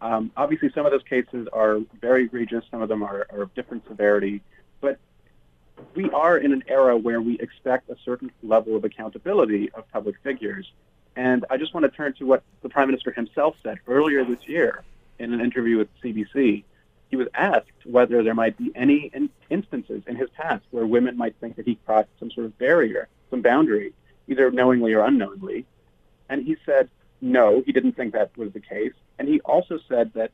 [0.00, 2.64] Um, obviously, some of those cases are very egregious.
[2.70, 4.42] Some of them are, are of different severity.
[4.80, 4.98] But
[5.94, 10.16] we are in an era where we expect a certain level of accountability of public
[10.22, 10.70] figures.
[11.16, 14.46] And I just want to turn to what the Prime Minister himself said earlier this
[14.46, 14.82] year
[15.18, 16.64] in an interview with CBC.
[17.10, 21.16] He was asked whether there might be any in- instances in his past where women
[21.16, 23.92] might think that he crossed some sort of barrier, some boundary,
[24.26, 25.64] either knowingly or unknowingly.
[26.28, 26.88] And he said
[27.24, 28.92] no, he didn't think that was the case.
[29.18, 30.30] And he also said that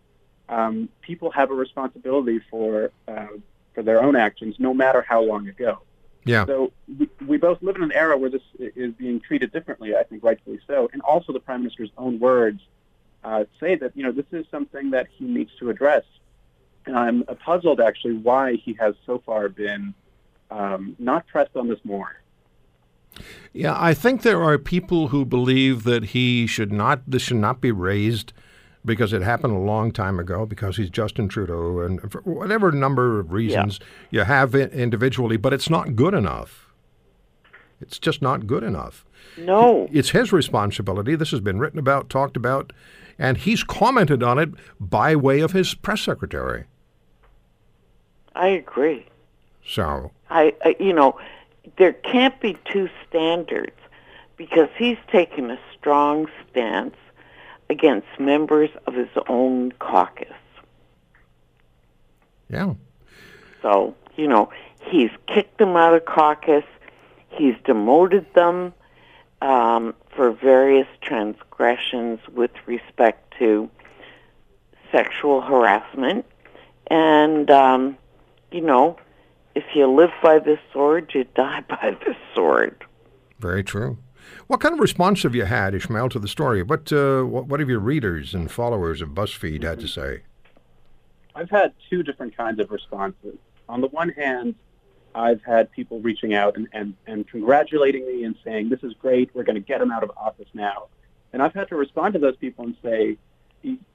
[0.48, 3.26] um, people have a responsibility for uh,
[3.74, 5.78] for their own actions, no matter how long ago.
[6.24, 6.44] Yeah.
[6.46, 10.02] So we, we both live in an era where this is being treated differently, I
[10.02, 10.90] think rightfully so.
[10.92, 12.60] And also the Prime Minister's own words
[13.24, 16.04] uh, say that, you know, this is something that he needs to address.
[16.86, 19.94] And I'm puzzled, actually, why he has so far been
[20.50, 22.20] um, not pressed on this more.
[23.52, 27.60] Yeah, I think there are people who believe that he should not, this should not
[27.60, 28.32] be raised
[28.84, 33.20] because it happened a long time ago, because he's Justin Trudeau, and for whatever number
[33.20, 33.78] of reasons
[34.10, 36.66] you have i- individually, but it's not good enough.
[37.80, 39.04] It's just not good enough.
[39.38, 39.88] No.
[39.92, 41.14] It's his responsibility.
[41.14, 42.72] This has been written about, talked about,
[43.18, 46.64] and he's commented on it by way of his press secretary.
[48.34, 49.06] I agree.
[49.66, 51.18] So, I, I you know,
[51.76, 53.76] there can't be two standards
[54.36, 56.96] because he's taken a strong stance
[57.70, 60.28] against members of his own caucus.
[62.50, 62.74] yeah.
[63.62, 64.50] So, you know,
[64.90, 66.64] he's kicked them out of caucus.
[67.28, 68.74] He's demoted them
[69.40, 73.70] um, for various transgressions with respect to
[74.90, 76.26] sexual harassment.
[76.88, 77.96] And, um,
[78.50, 78.98] you know,
[79.54, 82.84] if you live by the sword, you die by the sword.
[83.38, 83.98] Very true.
[84.50, 86.64] What kind of response have you had, Ishmael, to the story?
[86.64, 90.22] What, uh, what, what have your readers and followers of BuzzFeed had to say?
[91.36, 93.38] I've had two different kinds of responses.
[93.68, 94.56] On the one hand,
[95.14, 99.30] I've had people reaching out and, and, and congratulating me and saying, this is great,
[99.34, 100.88] we're going to get him out of office now.
[101.32, 103.18] And I've had to respond to those people and say,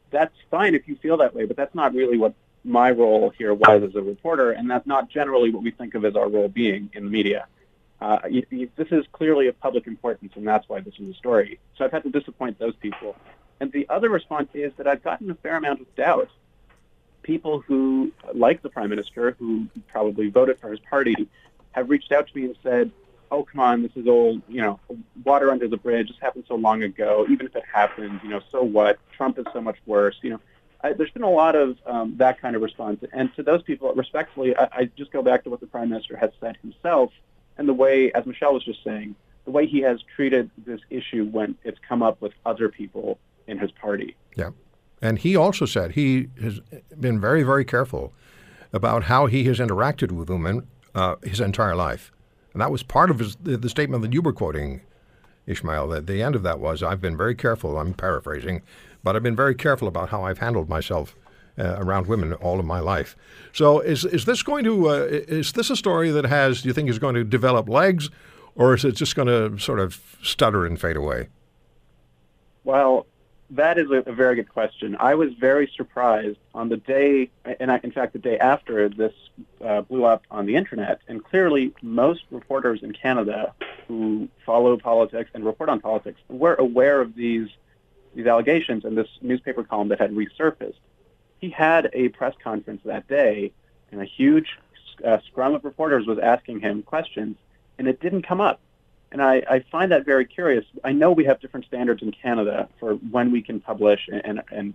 [0.10, 3.54] that's fine if you feel that way, but that's not really what my role here
[3.54, 6.48] was as a reporter, and that's not generally what we think of as our role
[6.48, 7.46] being in the media.
[8.06, 11.18] Uh, you, you, this is clearly of public importance, and that's why this is a
[11.18, 11.60] story.
[11.76, 13.15] So I've had to disappoint those people.
[13.60, 16.30] And the other response is that I've gotten a fair amount of doubt
[17.24, 21.15] people who like the prime minister, who probably voted for his party,
[21.72, 22.91] have reached out to me and said,
[23.32, 24.44] "Oh, come on, this is old.
[24.48, 24.80] You know,
[25.24, 26.10] water under the bridge.
[26.10, 27.26] This happened so long ago.
[27.28, 29.00] Even if it happened, you know, so what?
[29.18, 30.18] Trump is so much worse.
[30.22, 30.39] You know."
[30.84, 33.91] I, there's been a lot of um, that kind of response, and to those people,
[33.96, 37.12] respectfully, I, I just go back to what the prime minister has said himself,
[37.58, 39.15] and the way, as Michelle was just saying,
[39.46, 43.60] the way he has treated this issue when it's come up with other people in
[43.60, 44.15] his party.
[44.36, 44.52] Yeah.
[45.02, 46.60] And he also said he has
[47.00, 48.13] been very, very careful
[48.74, 52.12] about how he has interacted with women uh, his entire life.
[52.54, 54.82] And that was part of his, the, the statement that you were quoting,
[55.46, 55.89] Ishmael.
[55.89, 58.62] That the end of that was, I've been very careful, I'm paraphrasing,
[59.04, 61.15] but I've been very careful about how I've handled myself
[61.58, 63.15] uh, around women all of my life.
[63.54, 66.74] So is, is this going to, uh, is this a story that has, do you
[66.74, 68.10] think is going to develop legs,
[68.56, 71.30] or is it just going to sort of stutter and fade away?
[72.63, 73.06] Well,
[73.52, 74.98] that is a, very good question.
[75.00, 79.13] I was very surprised on the day, and I, in fact, the day after this
[79.63, 81.00] uh, blew up on the internet.
[81.08, 83.54] And clearly, most reporters in Canada
[83.88, 87.50] who follow politics and report on politics were aware of these
[88.15, 90.80] these allegations and this newspaper column that had resurfaced.
[91.39, 93.52] He had a press conference that day,
[93.91, 94.58] and a huge
[95.04, 97.38] uh, scrum of reporters was asking him questions,
[97.78, 98.60] and it didn't come up.
[99.12, 100.65] And I, I find that very curious.
[100.84, 104.41] I know we have different standards in Canada for when we can publish, and, and,
[104.52, 104.74] and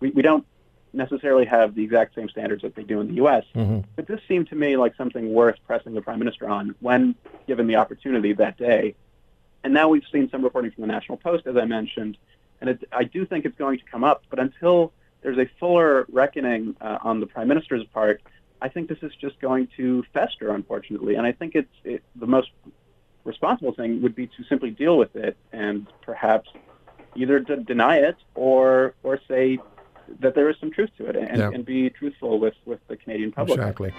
[0.00, 0.46] we, we don't
[0.92, 3.44] necessarily have the exact same standards that they do in the U.S.
[3.54, 3.80] Mm-hmm.
[3.96, 7.14] But this seemed to me like something worth pressing the prime minister on when
[7.46, 8.94] given the opportunity that day.
[9.64, 12.18] And now we've seen some reporting from the National Post, as I mentioned,
[12.60, 14.24] and it, I do think it's going to come up.
[14.28, 18.20] But until there's a fuller reckoning uh, on the prime minister's part,
[18.60, 21.14] I think this is just going to fester, unfortunately.
[21.16, 22.50] And I think it's it, the most
[23.24, 26.50] responsible thing would be to simply deal with it and perhaps
[27.14, 29.58] either to deny it or or say
[30.20, 31.50] that there is some truth to it and, Yeah.
[31.52, 33.58] and be truthful with, with the Canadian public.
[33.58, 33.94] Exactly.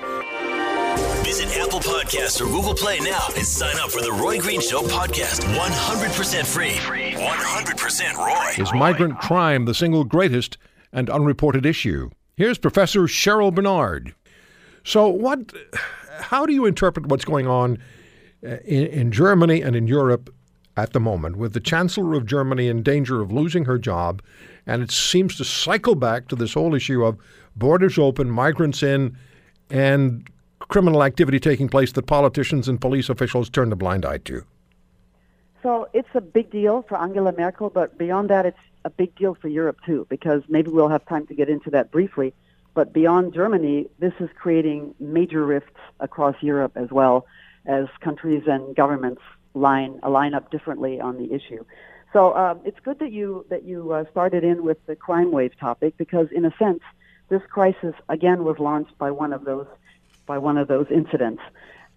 [1.23, 4.81] Visit Apple Podcasts or Google Play now and sign up for the Roy Green Show
[4.81, 5.39] podcast.
[5.55, 6.71] 100% free.
[6.71, 8.62] 100% Roy.
[8.63, 10.57] Is migrant crime the single greatest
[10.93, 12.10] and unreported issue?
[12.38, 14.13] Here's Professor Cheryl Benard.
[14.86, 15.51] So, what?
[16.19, 17.79] How do you interpret what's going on
[18.43, 20.34] uh, in, in Germany and in Europe
[20.75, 24.21] at the moment, with the Chancellor of Germany in danger of losing her job,
[24.65, 27.17] and it seems to cycle back to this whole issue of
[27.56, 29.15] borders open, migrants in,
[29.69, 30.27] and
[30.60, 34.43] criminal activity taking place that politicians and police officials turn a blind eye to?
[35.62, 39.36] So it's a big deal for Angela Merkel, but beyond that, it's a big deal
[39.36, 42.34] for Europe too, because maybe we'll have time to get into that briefly.
[42.74, 47.26] But beyond Germany, this is creating major rifts across Europe as well
[47.65, 49.22] as countries and governments
[49.54, 51.63] line line up differently on the issue.
[52.12, 55.58] So um, it's good that you that you uh, started in with the crime wave
[55.60, 56.82] topic because, in a sense,
[57.30, 59.67] this crisis again was launched by one of those
[60.26, 61.41] by one of those incidents.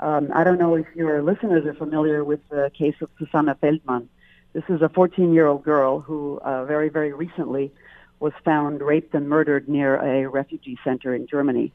[0.01, 4.09] Um, I don't know if your listeners are familiar with the case of Susanna Feldman.
[4.52, 7.72] This is a 14-year-old girl who uh, very, very recently
[8.20, 11.72] was found raped and murdered near a refugee center in Germany.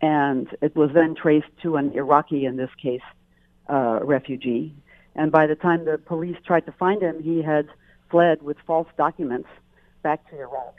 [0.00, 3.02] And it was then traced to an Iraqi, in this case,
[3.68, 4.74] uh, refugee.
[5.14, 7.68] And by the time the police tried to find him, he had
[8.10, 9.48] fled with false documents
[10.02, 10.74] back to Iraq.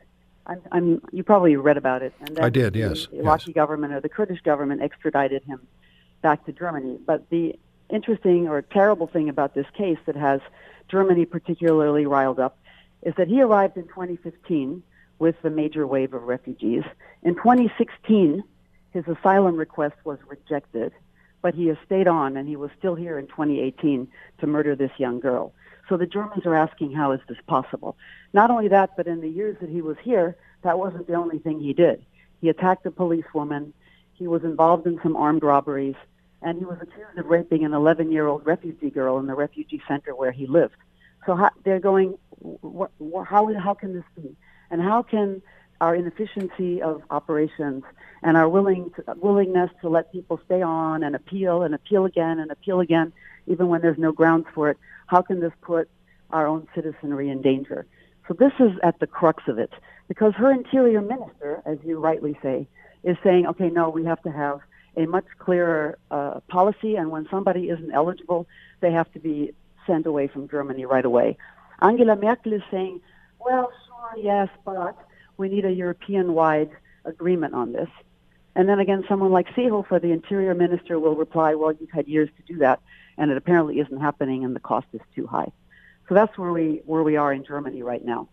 [0.45, 2.13] I'm, I'm, you probably read about it.
[2.21, 5.61] And I did, yes, The Iraqi government or the Kurdish government extradited him
[6.21, 6.97] back to Germany.
[7.05, 7.59] But the
[7.89, 10.41] interesting or terrible thing about this case that has
[10.89, 12.57] Germany particularly riled up
[13.01, 14.83] is that he arrived in 2015
[15.19, 16.83] with the major wave of refugees.
[17.23, 18.43] In 2016,
[18.91, 20.91] his asylum request was rejected,
[21.41, 24.07] but he has stayed on and he was still here in 2018
[24.39, 25.53] to murder this young girl.
[25.87, 27.97] So the Germans are asking, how is this possible?
[28.33, 31.39] Not only that, but in the years that he was here, that wasn't the only
[31.39, 32.05] thing he did.
[32.41, 33.73] He attacked a policewoman.
[34.13, 35.95] He was involved in some armed robberies,
[36.41, 40.31] and he was accused of raping an 11-year-old refugee girl in the refugee center where
[40.31, 40.75] he lived.
[41.25, 44.35] So how, they're going, wh- wh- how, how can this be?
[44.71, 45.41] And how can
[45.81, 47.83] our inefficiency of operations
[48.21, 52.39] and our willing to, willingness to let people stay on and appeal and appeal again
[52.39, 53.13] and appeal again,
[53.47, 55.89] even when there's no grounds for it, how can this put
[56.31, 57.85] our own citizenry in danger?
[58.27, 59.71] So this is at the crux of it,
[60.07, 62.67] because her interior minister, as you rightly say,
[63.03, 64.59] is saying, okay, no, we have to have
[64.97, 68.47] a much clearer uh, policy, and when somebody isn't eligible,
[68.81, 69.53] they have to be
[69.85, 71.37] sent away from Germany right away.
[71.81, 73.01] Angela Merkel is saying,
[73.39, 74.97] well, sure, yes, but
[75.37, 76.71] we need a European-wide
[77.05, 77.89] agreement on this.
[78.55, 82.29] And then again, someone like Seehofer, the interior minister, will reply, well, you've had years
[82.37, 82.81] to do that,
[83.17, 85.51] and it apparently isn't happening, and the cost is too high.
[86.07, 88.27] So that's where we where we are in Germany right now.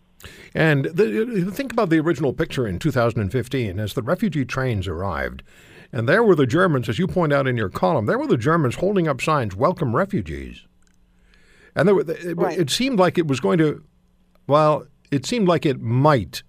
[0.55, 5.43] And the, think about the original picture in 2015 as the refugee trains arrived.
[5.91, 8.37] And there were the Germans, as you point out in your column, there were the
[8.37, 10.65] Germans holding up signs, welcome refugees.
[11.75, 12.57] And there were, it, Right.
[12.57, 13.83] it seemed like it was going to,
[14.47, 16.43] well, it seemed like it might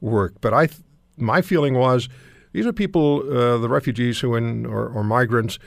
[0.00, 0.34] work.
[0.40, 0.68] But I,
[1.16, 2.08] my feeling was
[2.52, 5.58] these are people, uh, the refugees who in, or, or migrants,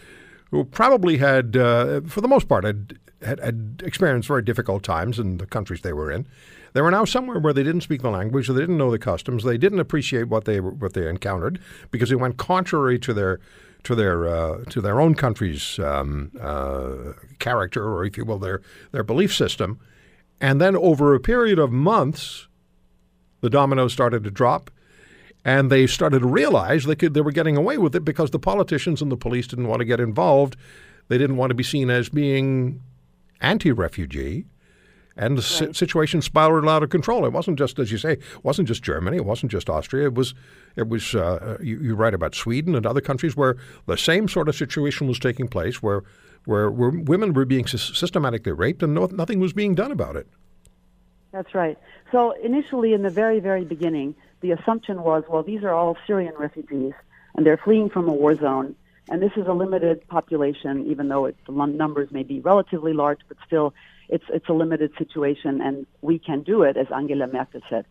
[0.52, 5.20] who probably had, uh, for the most part, had, had, had experienced very difficult times
[5.20, 6.28] in the countries they were in.
[6.74, 9.44] They were now somewhere where they didn't speak the language, they didn't know the customs,
[9.44, 11.60] they didn't appreciate what they what they encountered
[11.92, 13.40] because it went contrary to their
[13.84, 18.62] to their uh, to their own country's um, uh, character, or if you will, their
[18.92, 19.80] their belief system.
[20.42, 22.48] And then over a period of months,
[23.42, 24.72] the dominoes started to drop,
[25.44, 28.40] and they started to realize they could they were getting away with it because the
[28.40, 30.56] politicians and the police didn't want to get involved.
[31.08, 32.82] They didn't want to be seen as being
[33.42, 34.46] anti-refugee,
[35.20, 37.26] and the si- situation spiraled out of control.
[37.26, 39.18] It wasn't just, as you say, it wasn't just Germany.
[39.18, 40.06] It wasn't just Austria.
[40.06, 40.34] It was,
[40.76, 41.14] it was.
[41.14, 45.08] Uh, you, you write about Sweden and other countries where the same sort of situation
[45.08, 46.04] was taking place, where
[46.46, 50.26] where, where women were being systematically raped and no, nothing was being done about it.
[51.32, 51.78] That's right.
[52.12, 56.34] So initially, in the very, very beginning, the assumption was, well, these are all Syrian
[56.40, 56.94] refugees,
[57.36, 58.74] and they're fleeing from a war zone,
[59.10, 63.20] and this is a limited population, even though it, the numbers may be relatively large,
[63.28, 63.74] but still,
[64.10, 67.86] it's it's a limited situation, and we can do it, as Angela Merkel said.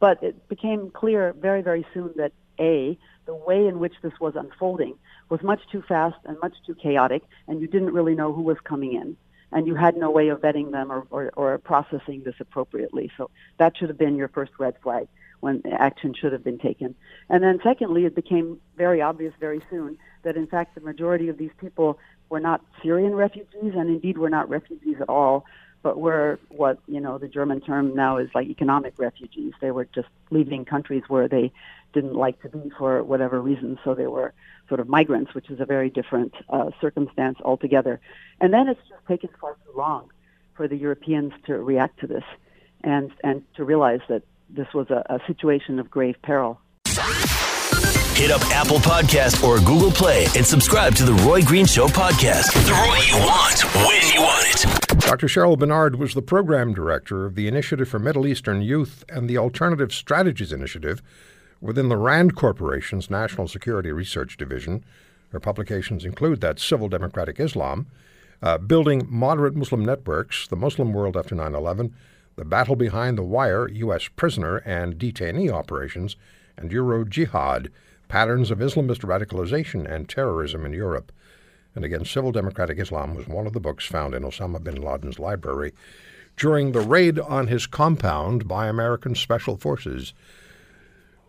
[0.00, 4.36] But it became clear very, very soon that A, the way in which this was
[4.36, 4.96] unfolding
[5.28, 8.58] was much too fast and much too chaotic, and you didn't really know who was
[8.64, 9.16] coming in.
[9.52, 13.12] And you had no way of vetting them or, or, or processing this appropriately.
[13.16, 15.06] So that should have been your first red flag
[15.40, 16.96] when action should have been taken.
[17.28, 21.38] And then secondly, it became very obvious very soon that in fact the majority of
[21.38, 21.98] these people
[22.30, 25.44] were not Syrian refugees and indeed were not refugees at all,
[25.84, 29.52] but were what, you know, the German term now is like economic refugees.
[29.60, 31.52] They were just leaving countries where they
[31.92, 34.32] didn't like to be for whatever reason, so they were
[34.66, 38.00] sort of migrants, which is a very different uh, circumstance altogether.
[38.40, 40.10] And then it's just taken far too long
[40.54, 42.24] for the Europeans to react to this
[42.82, 46.58] and, and to realize that this was a, a situation of grave peril.
[48.16, 52.54] Hit up Apple Podcast or Google Play and subscribe to the Roy Green Show podcast.
[52.64, 54.83] The Roy you want, when you want it.
[55.06, 55.26] Dr.
[55.26, 59.36] Cheryl Benard was the program director of the Initiative for Middle Eastern Youth and the
[59.36, 61.02] Alternative Strategies Initiative
[61.60, 64.82] within the RAND Corporation's National Security Research Division.
[65.28, 67.86] Her publications include that Civil Democratic Islam,
[68.42, 71.94] uh, Building Moderate Muslim Networks, The Muslim World After 9 11,
[72.36, 74.08] The Battle Behind the Wire, U.S.
[74.16, 76.16] Prisoner and Detainee Operations,
[76.56, 77.70] and Euro Jihad
[78.08, 81.12] Patterns of Islamist Radicalization and Terrorism in Europe.
[81.74, 85.18] And again, Civil Democratic Islam was one of the books found in Osama bin Laden's
[85.18, 85.72] library
[86.36, 90.14] during the raid on his compound by American Special Forces.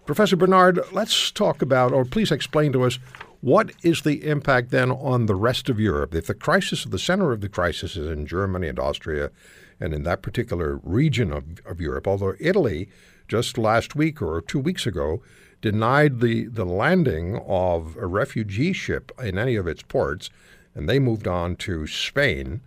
[0.05, 2.99] Professor Benard, let's talk about, or please explain to us,
[3.41, 6.15] what is the impact then on the rest of Europe?
[6.15, 9.31] If the crisis, the center of the crisis is in Germany and Austria,
[9.79, 12.87] and in that particular region of, of Europe, although Italy
[13.27, 15.21] just last week or two weeks ago
[15.65, 20.29] denied the, the landing of a refugee ship in any of its ports,
[20.75, 22.61] and they moved on to Spain.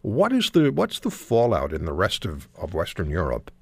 [0.00, 3.52] What is the what's the fallout in the rest of, of Western Europe?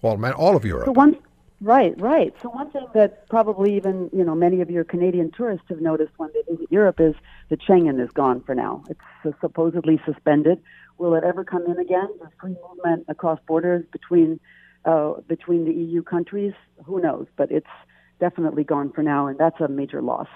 [0.00, 0.86] Well, man, all of Europe.
[0.86, 1.18] So one,
[1.60, 2.34] right, right.
[2.40, 6.12] So one thing that probably even you know many of your Canadian tourists have noticed
[6.16, 7.14] when they visit Europe is
[7.50, 8.82] that Schengen is gone for now.
[8.88, 10.62] It's supposedly suspended.
[10.96, 12.08] Will it ever come in again?
[12.18, 14.40] There's free movement across borders between
[14.86, 16.54] uh, between the EU countries.
[16.86, 17.26] Who knows?
[17.36, 17.74] But it's
[18.20, 20.28] definitely gone for now, and that's a major loss.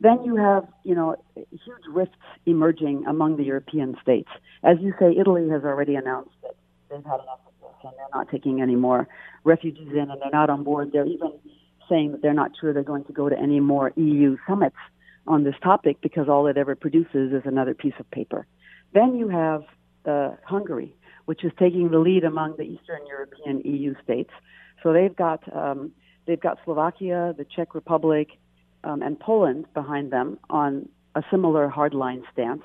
[0.00, 4.28] Then you have, you know, huge rifts emerging among the European states.
[4.62, 6.54] As you say, Italy has already announced that
[6.90, 9.08] they've had enough of this and they're not taking any more
[9.44, 10.90] refugees in and they're not on board.
[10.92, 11.32] They're even
[11.88, 14.76] saying that they're not sure they're going to go to any more EU summits
[15.26, 18.46] on this topic because all it ever produces is another piece of paper.
[18.92, 19.62] Then you have
[20.06, 20.94] uh, Hungary,
[21.24, 24.30] which is taking the lead among the Eastern European EU states.
[24.82, 25.92] So they've got um,
[26.26, 28.28] They've got Slovakia, the Czech Republic,
[28.82, 32.62] um, and Poland behind them on a similar hardline stance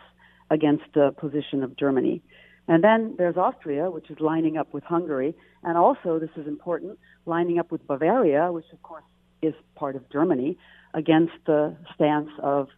[0.49, 2.21] against the position of Germany.
[2.67, 6.99] And then there's Austria, which is lining up with Hungary, and also, this is important,
[7.25, 9.03] lining up with Bavaria, which of course
[9.41, 10.57] is part of Germany,
[10.93, 12.69] against the stance of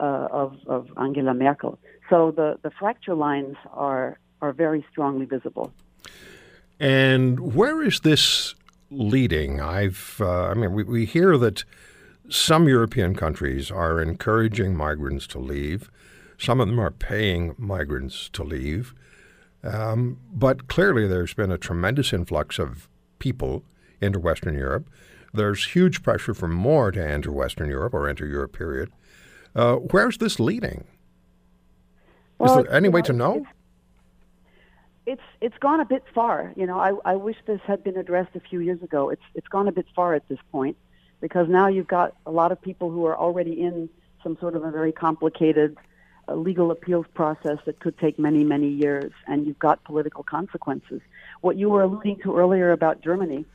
[0.00, 1.78] uh, of, of Angela Merkel.
[2.08, 5.72] So the, the fracture lines are are very strongly visible.
[6.78, 8.54] And where is this
[8.90, 9.60] leading.
[9.60, 11.64] I've, uh, I mean, we, we hear that
[12.28, 15.90] some European countries are encouraging migrants to leave.
[16.38, 18.94] Some of them are paying migrants to leave.
[19.62, 23.64] Um, but clearly, there's been a tremendous influx of people
[24.00, 24.88] into Western Europe.
[25.32, 28.90] There's huge pressure for more to enter Western Europe or enter Europe, period.
[29.54, 30.84] Uh, where's this leading?
[32.38, 33.46] Well, Is there any way to know?
[35.08, 36.52] It's it's gone a bit far.
[36.54, 39.08] You know, I I wish this had been addressed a few years ago.
[39.08, 40.76] It's it's gone a bit far at this point
[41.20, 43.88] because now you've got a lot of people who are already in
[44.22, 45.78] some sort of a very complicated
[46.28, 51.00] uh, legal appeals process that could take many many years, and you've got political consequences.
[51.40, 53.46] What you were alluding to earlier about Germany,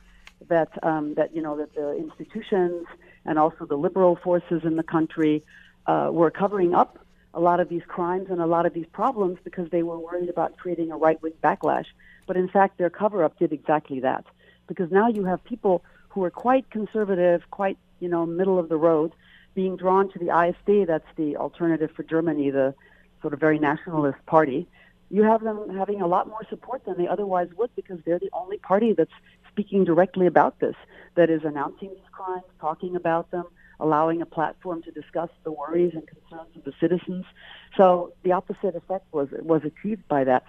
[0.48, 2.84] that um, that you know that the institutions
[3.24, 5.44] and also the liberal forces in the country
[5.86, 6.98] uh, were covering up
[7.34, 10.28] a lot of these crimes and a lot of these problems because they were worried
[10.28, 11.86] about creating a right wing backlash.
[12.26, 14.24] But in fact, their cover up did exactly that.
[14.66, 18.76] Because now you have people who are quite conservative, quite, you know, middle of the
[18.76, 19.12] road,
[19.54, 22.74] being drawn to the AfD, that's the alternative for Germany, the
[23.20, 24.66] sort of very nationalist party.
[25.10, 28.30] You have them having a lot more support than they otherwise would because they're the
[28.32, 29.12] only party that's
[29.50, 30.74] speaking directly about this,
[31.14, 33.44] that is announcing these crimes, talking about them,
[33.80, 37.24] allowing a platform to discuss the worries and concerns of the citizens.
[37.76, 40.44] So the opposite effect was was achieved by that.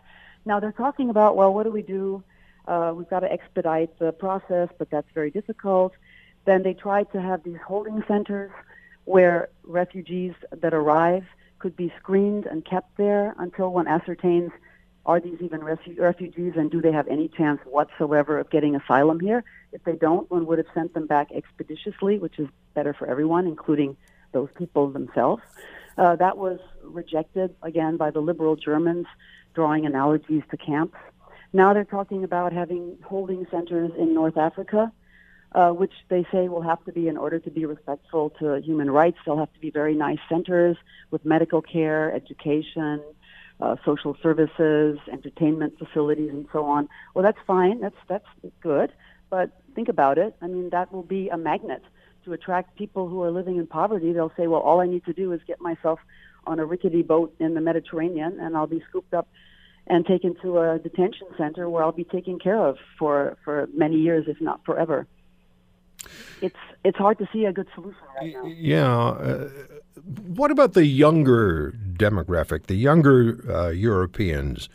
[0.46, 2.24] Now they're talking about, well, what do we do?
[2.68, 5.94] Uh, we've got to expedite the process, but that's very difficult.
[6.46, 8.52] Then they tried to have these holding centers
[9.06, 11.26] where refugees that arrive
[11.60, 14.52] could be screened and kept there until one ascertains
[15.06, 19.20] are these even refu- refugees and do they have any chance whatsoever of getting asylum
[19.20, 19.44] here?
[19.72, 23.46] If they don't, one would have sent them back expeditiously, which is better for everyone,
[23.46, 23.98] including
[24.32, 25.44] those people themselves.
[25.98, 29.06] Uh, that was rejected again by the liberal Germans,
[29.54, 30.98] drawing analogies to camps.
[31.54, 34.92] Now they're talking about having holding centers in North Africa,
[35.54, 38.92] uh, which they say will have to be, in order to be respectful to human
[38.92, 40.76] rights, they'll have to be very nice centers
[41.12, 43.02] with medical care, education,
[43.60, 46.90] uh, social services, entertainment facilities, and so on.
[47.14, 47.80] Well, that's fine.
[47.80, 48.26] That's that's
[48.62, 48.92] good.
[49.30, 50.36] But think about it.
[50.42, 51.84] I mean, that will be a magnet
[52.26, 54.12] to attract people who are living in poverty.
[54.14, 56.00] They'll say, well, all I need to do is get myself
[56.46, 59.28] on a rickety boat in the Mediterranean, and I'll be scooped up
[59.88, 63.98] and taken to a detention center where I'll be taken care of for for many
[63.98, 65.08] years, if not forever.
[66.42, 68.46] It's it's hard to see a good solution right now.
[68.46, 69.08] Yeah.
[69.08, 69.50] Uh,
[70.28, 74.70] what about the younger demographic, the younger uh, Europeans?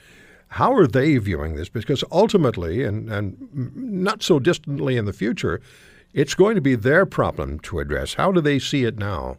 [0.49, 1.69] How are they viewing this?
[1.69, 5.61] Because ultimately, and, and not so distantly in the future,
[6.13, 8.15] it's going to be their problem to address.
[8.15, 9.37] How do they see it now?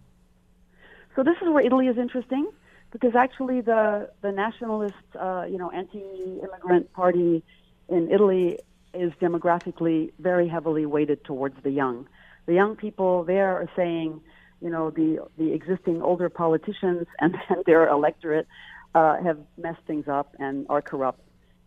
[1.15, 2.49] So this is where Italy is interesting
[2.91, 7.43] because actually the the nationalist, uh, you know, anti-immigrant party
[7.89, 8.59] in Italy
[8.93, 12.07] is demographically very heavily weighted towards the young.
[12.45, 14.21] The young people there are saying,
[14.61, 18.47] you know, the the existing older politicians and, and their electorate
[18.95, 21.21] uh, have messed things up and are corrupt,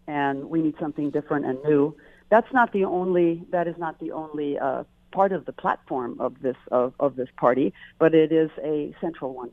[0.07, 1.97] and we need something different and new.
[2.29, 3.45] That's not the only.
[3.51, 7.29] That is not the only uh, part of the platform of this of, of this
[7.37, 9.51] party, but it is a central one.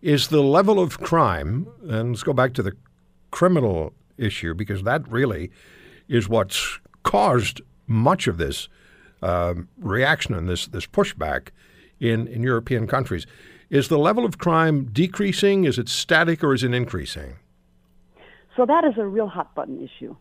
[0.00, 2.76] Is the level of crime, and let's go back to the
[3.30, 5.50] criminal issue because that really
[6.08, 8.68] is what's caused much of this
[9.22, 11.48] uh, reaction and this this pushback
[12.00, 13.26] in, in European countries.
[13.70, 15.64] Is the level of crime decreasing?
[15.64, 17.36] Is it static or is it increasing?
[18.56, 20.14] So that is a real hot button issue.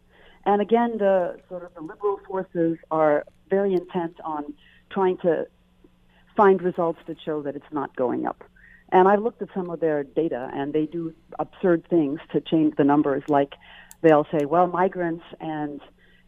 [0.45, 4.53] And again, the sort of the liberal forces are very intent on
[4.89, 5.47] trying to
[6.37, 8.43] find results that show that it's not going up.
[8.93, 12.75] And I've looked at some of their data, and they do absurd things to change
[12.77, 13.23] the numbers.
[13.27, 13.53] Like
[14.01, 15.81] they'll say, well, migrants and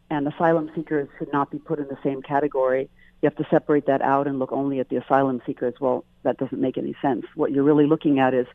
[0.10, 2.90] and asylum seekers should not be put in the same category.
[3.22, 5.74] You have to separate that out and look only at the asylum seekers.
[5.80, 7.26] Well, that doesn't make any sense.
[7.36, 8.46] What you're really looking at is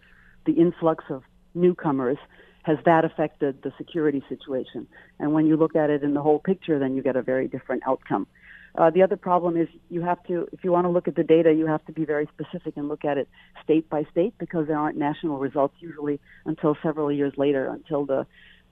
[0.47, 1.23] the influx of
[1.55, 2.19] newcomers.
[2.63, 4.87] Has that affected the security situation?
[5.19, 7.49] And when you look at it in the whole picture, then you get a very
[7.49, 8.27] different outcome.
[8.75, 11.25] Uh, the other problem is you have to, if you want to look at the
[11.25, 13.29] data, you have to be very specific and look at it
[13.65, 18.27] state by state because there aren't national results usually until several years later, until the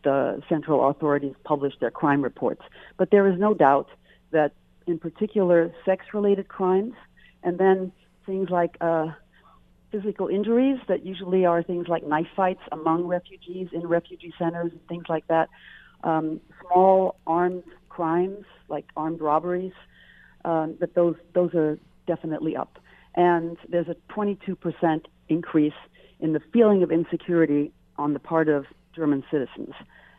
[0.05, 2.63] the central authorities publish their crime reports.
[2.97, 3.89] But there is no doubt
[4.31, 4.53] that,
[4.87, 6.95] in particular, sex-related crimes,
[7.43, 7.93] and then
[8.25, 9.09] things like uh,
[9.91, 14.87] physical injuries that usually are things like knife fights among refugees in refugee centers and
[14.89, 15.49] things like that.
[16.05, 19.73] Um, small armed crimes like armed robberies,
[20.45, 22.79] um, that those those are definitely up.
[23.15, 24.57] And there's a 22%
[25.29, 25.73] increase
[26.21, 28.67] in the feeling of insecurity on the part of
[28.97, 29.75] German citizens.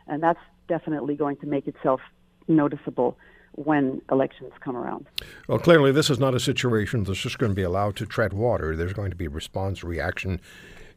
[0.06, 2.00] And that's definitely going to make itself
[2.46, 3.18] noticeable
[3.52, 5.06] when elections come around.
[5.48, 8.32] Well, clearly, this is not a situation that's just going to be allowed to tread
[8.32, 8.76] water.
[8.76, 10.40] There's going to be response, reaction.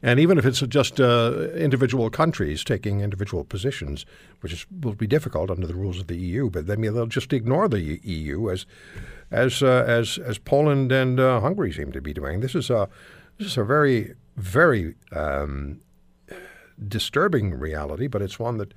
[0.03, 4.05] And even if it's just uh, individual countries taking individual positions,
[4.41, 7.34] which is, will be difficult under the rules of the EU, but then they'll just
[7.34, 8.65] ignore the EU as
[9.29, 12.39] as uh, as as Poland and uh, Hungary seem to be doing.
[12.39, 12.89] This is a
[13.38, 15.82] this is a very very um,
[16.88, 18.73] disturbing reality, but it's one that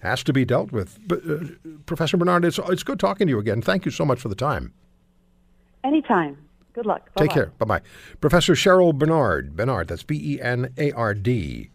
[0.00, 0.98] has to be dealt with.
[1.06, 1.38] But, uh,
[1.86, 3.62] Professor Benard, it's, it's good talking to you again.
[3.62, 4.72] Thank you so much for the time.
[5.84, 6.38] Anytime.
[6.72, 7.06] Good luck.
[7.14, 7.26] Bye-bye.
[7.26, 7.52] Take care.
[7.58, 7.80] Bye bye.
[8.20, 11.70] Professor Cheryl Benard, Benard, that's B E N A R D.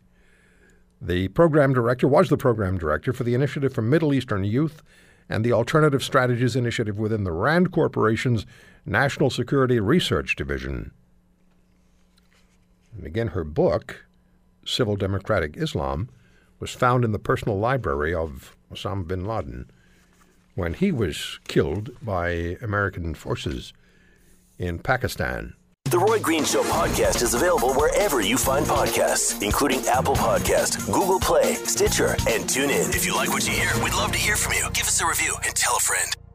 [0.99, 4.81] The program director was the program director for the Initiative for Middle Eastern Youth
[5.29, 8.45] and the Alternative Strategies Initiative within the RAND Corporation's
[8.85, 10.91] National Security Research Division.
[12.95, 14.06] And again, her book,
[14.67, 16.09] Civil Democratic Islam,
[16.59, 19.71] was found in the personal library of Osama bin Laden
[20.55, 23.73] when he was killed by American forces
[24.57, 25.53] in Pakistan.
[25.85, 31.19] The Roy Green Show podcast is available wherever you find podcasts, including Apple Podcast, Google
[31.19, 32.93] Play, Stitcher, and TuneIn.
[32.93, 34.67] If you like what you hear, we'd love to hear from you.
[34.73, 36.26] Give us a review and tell a friend.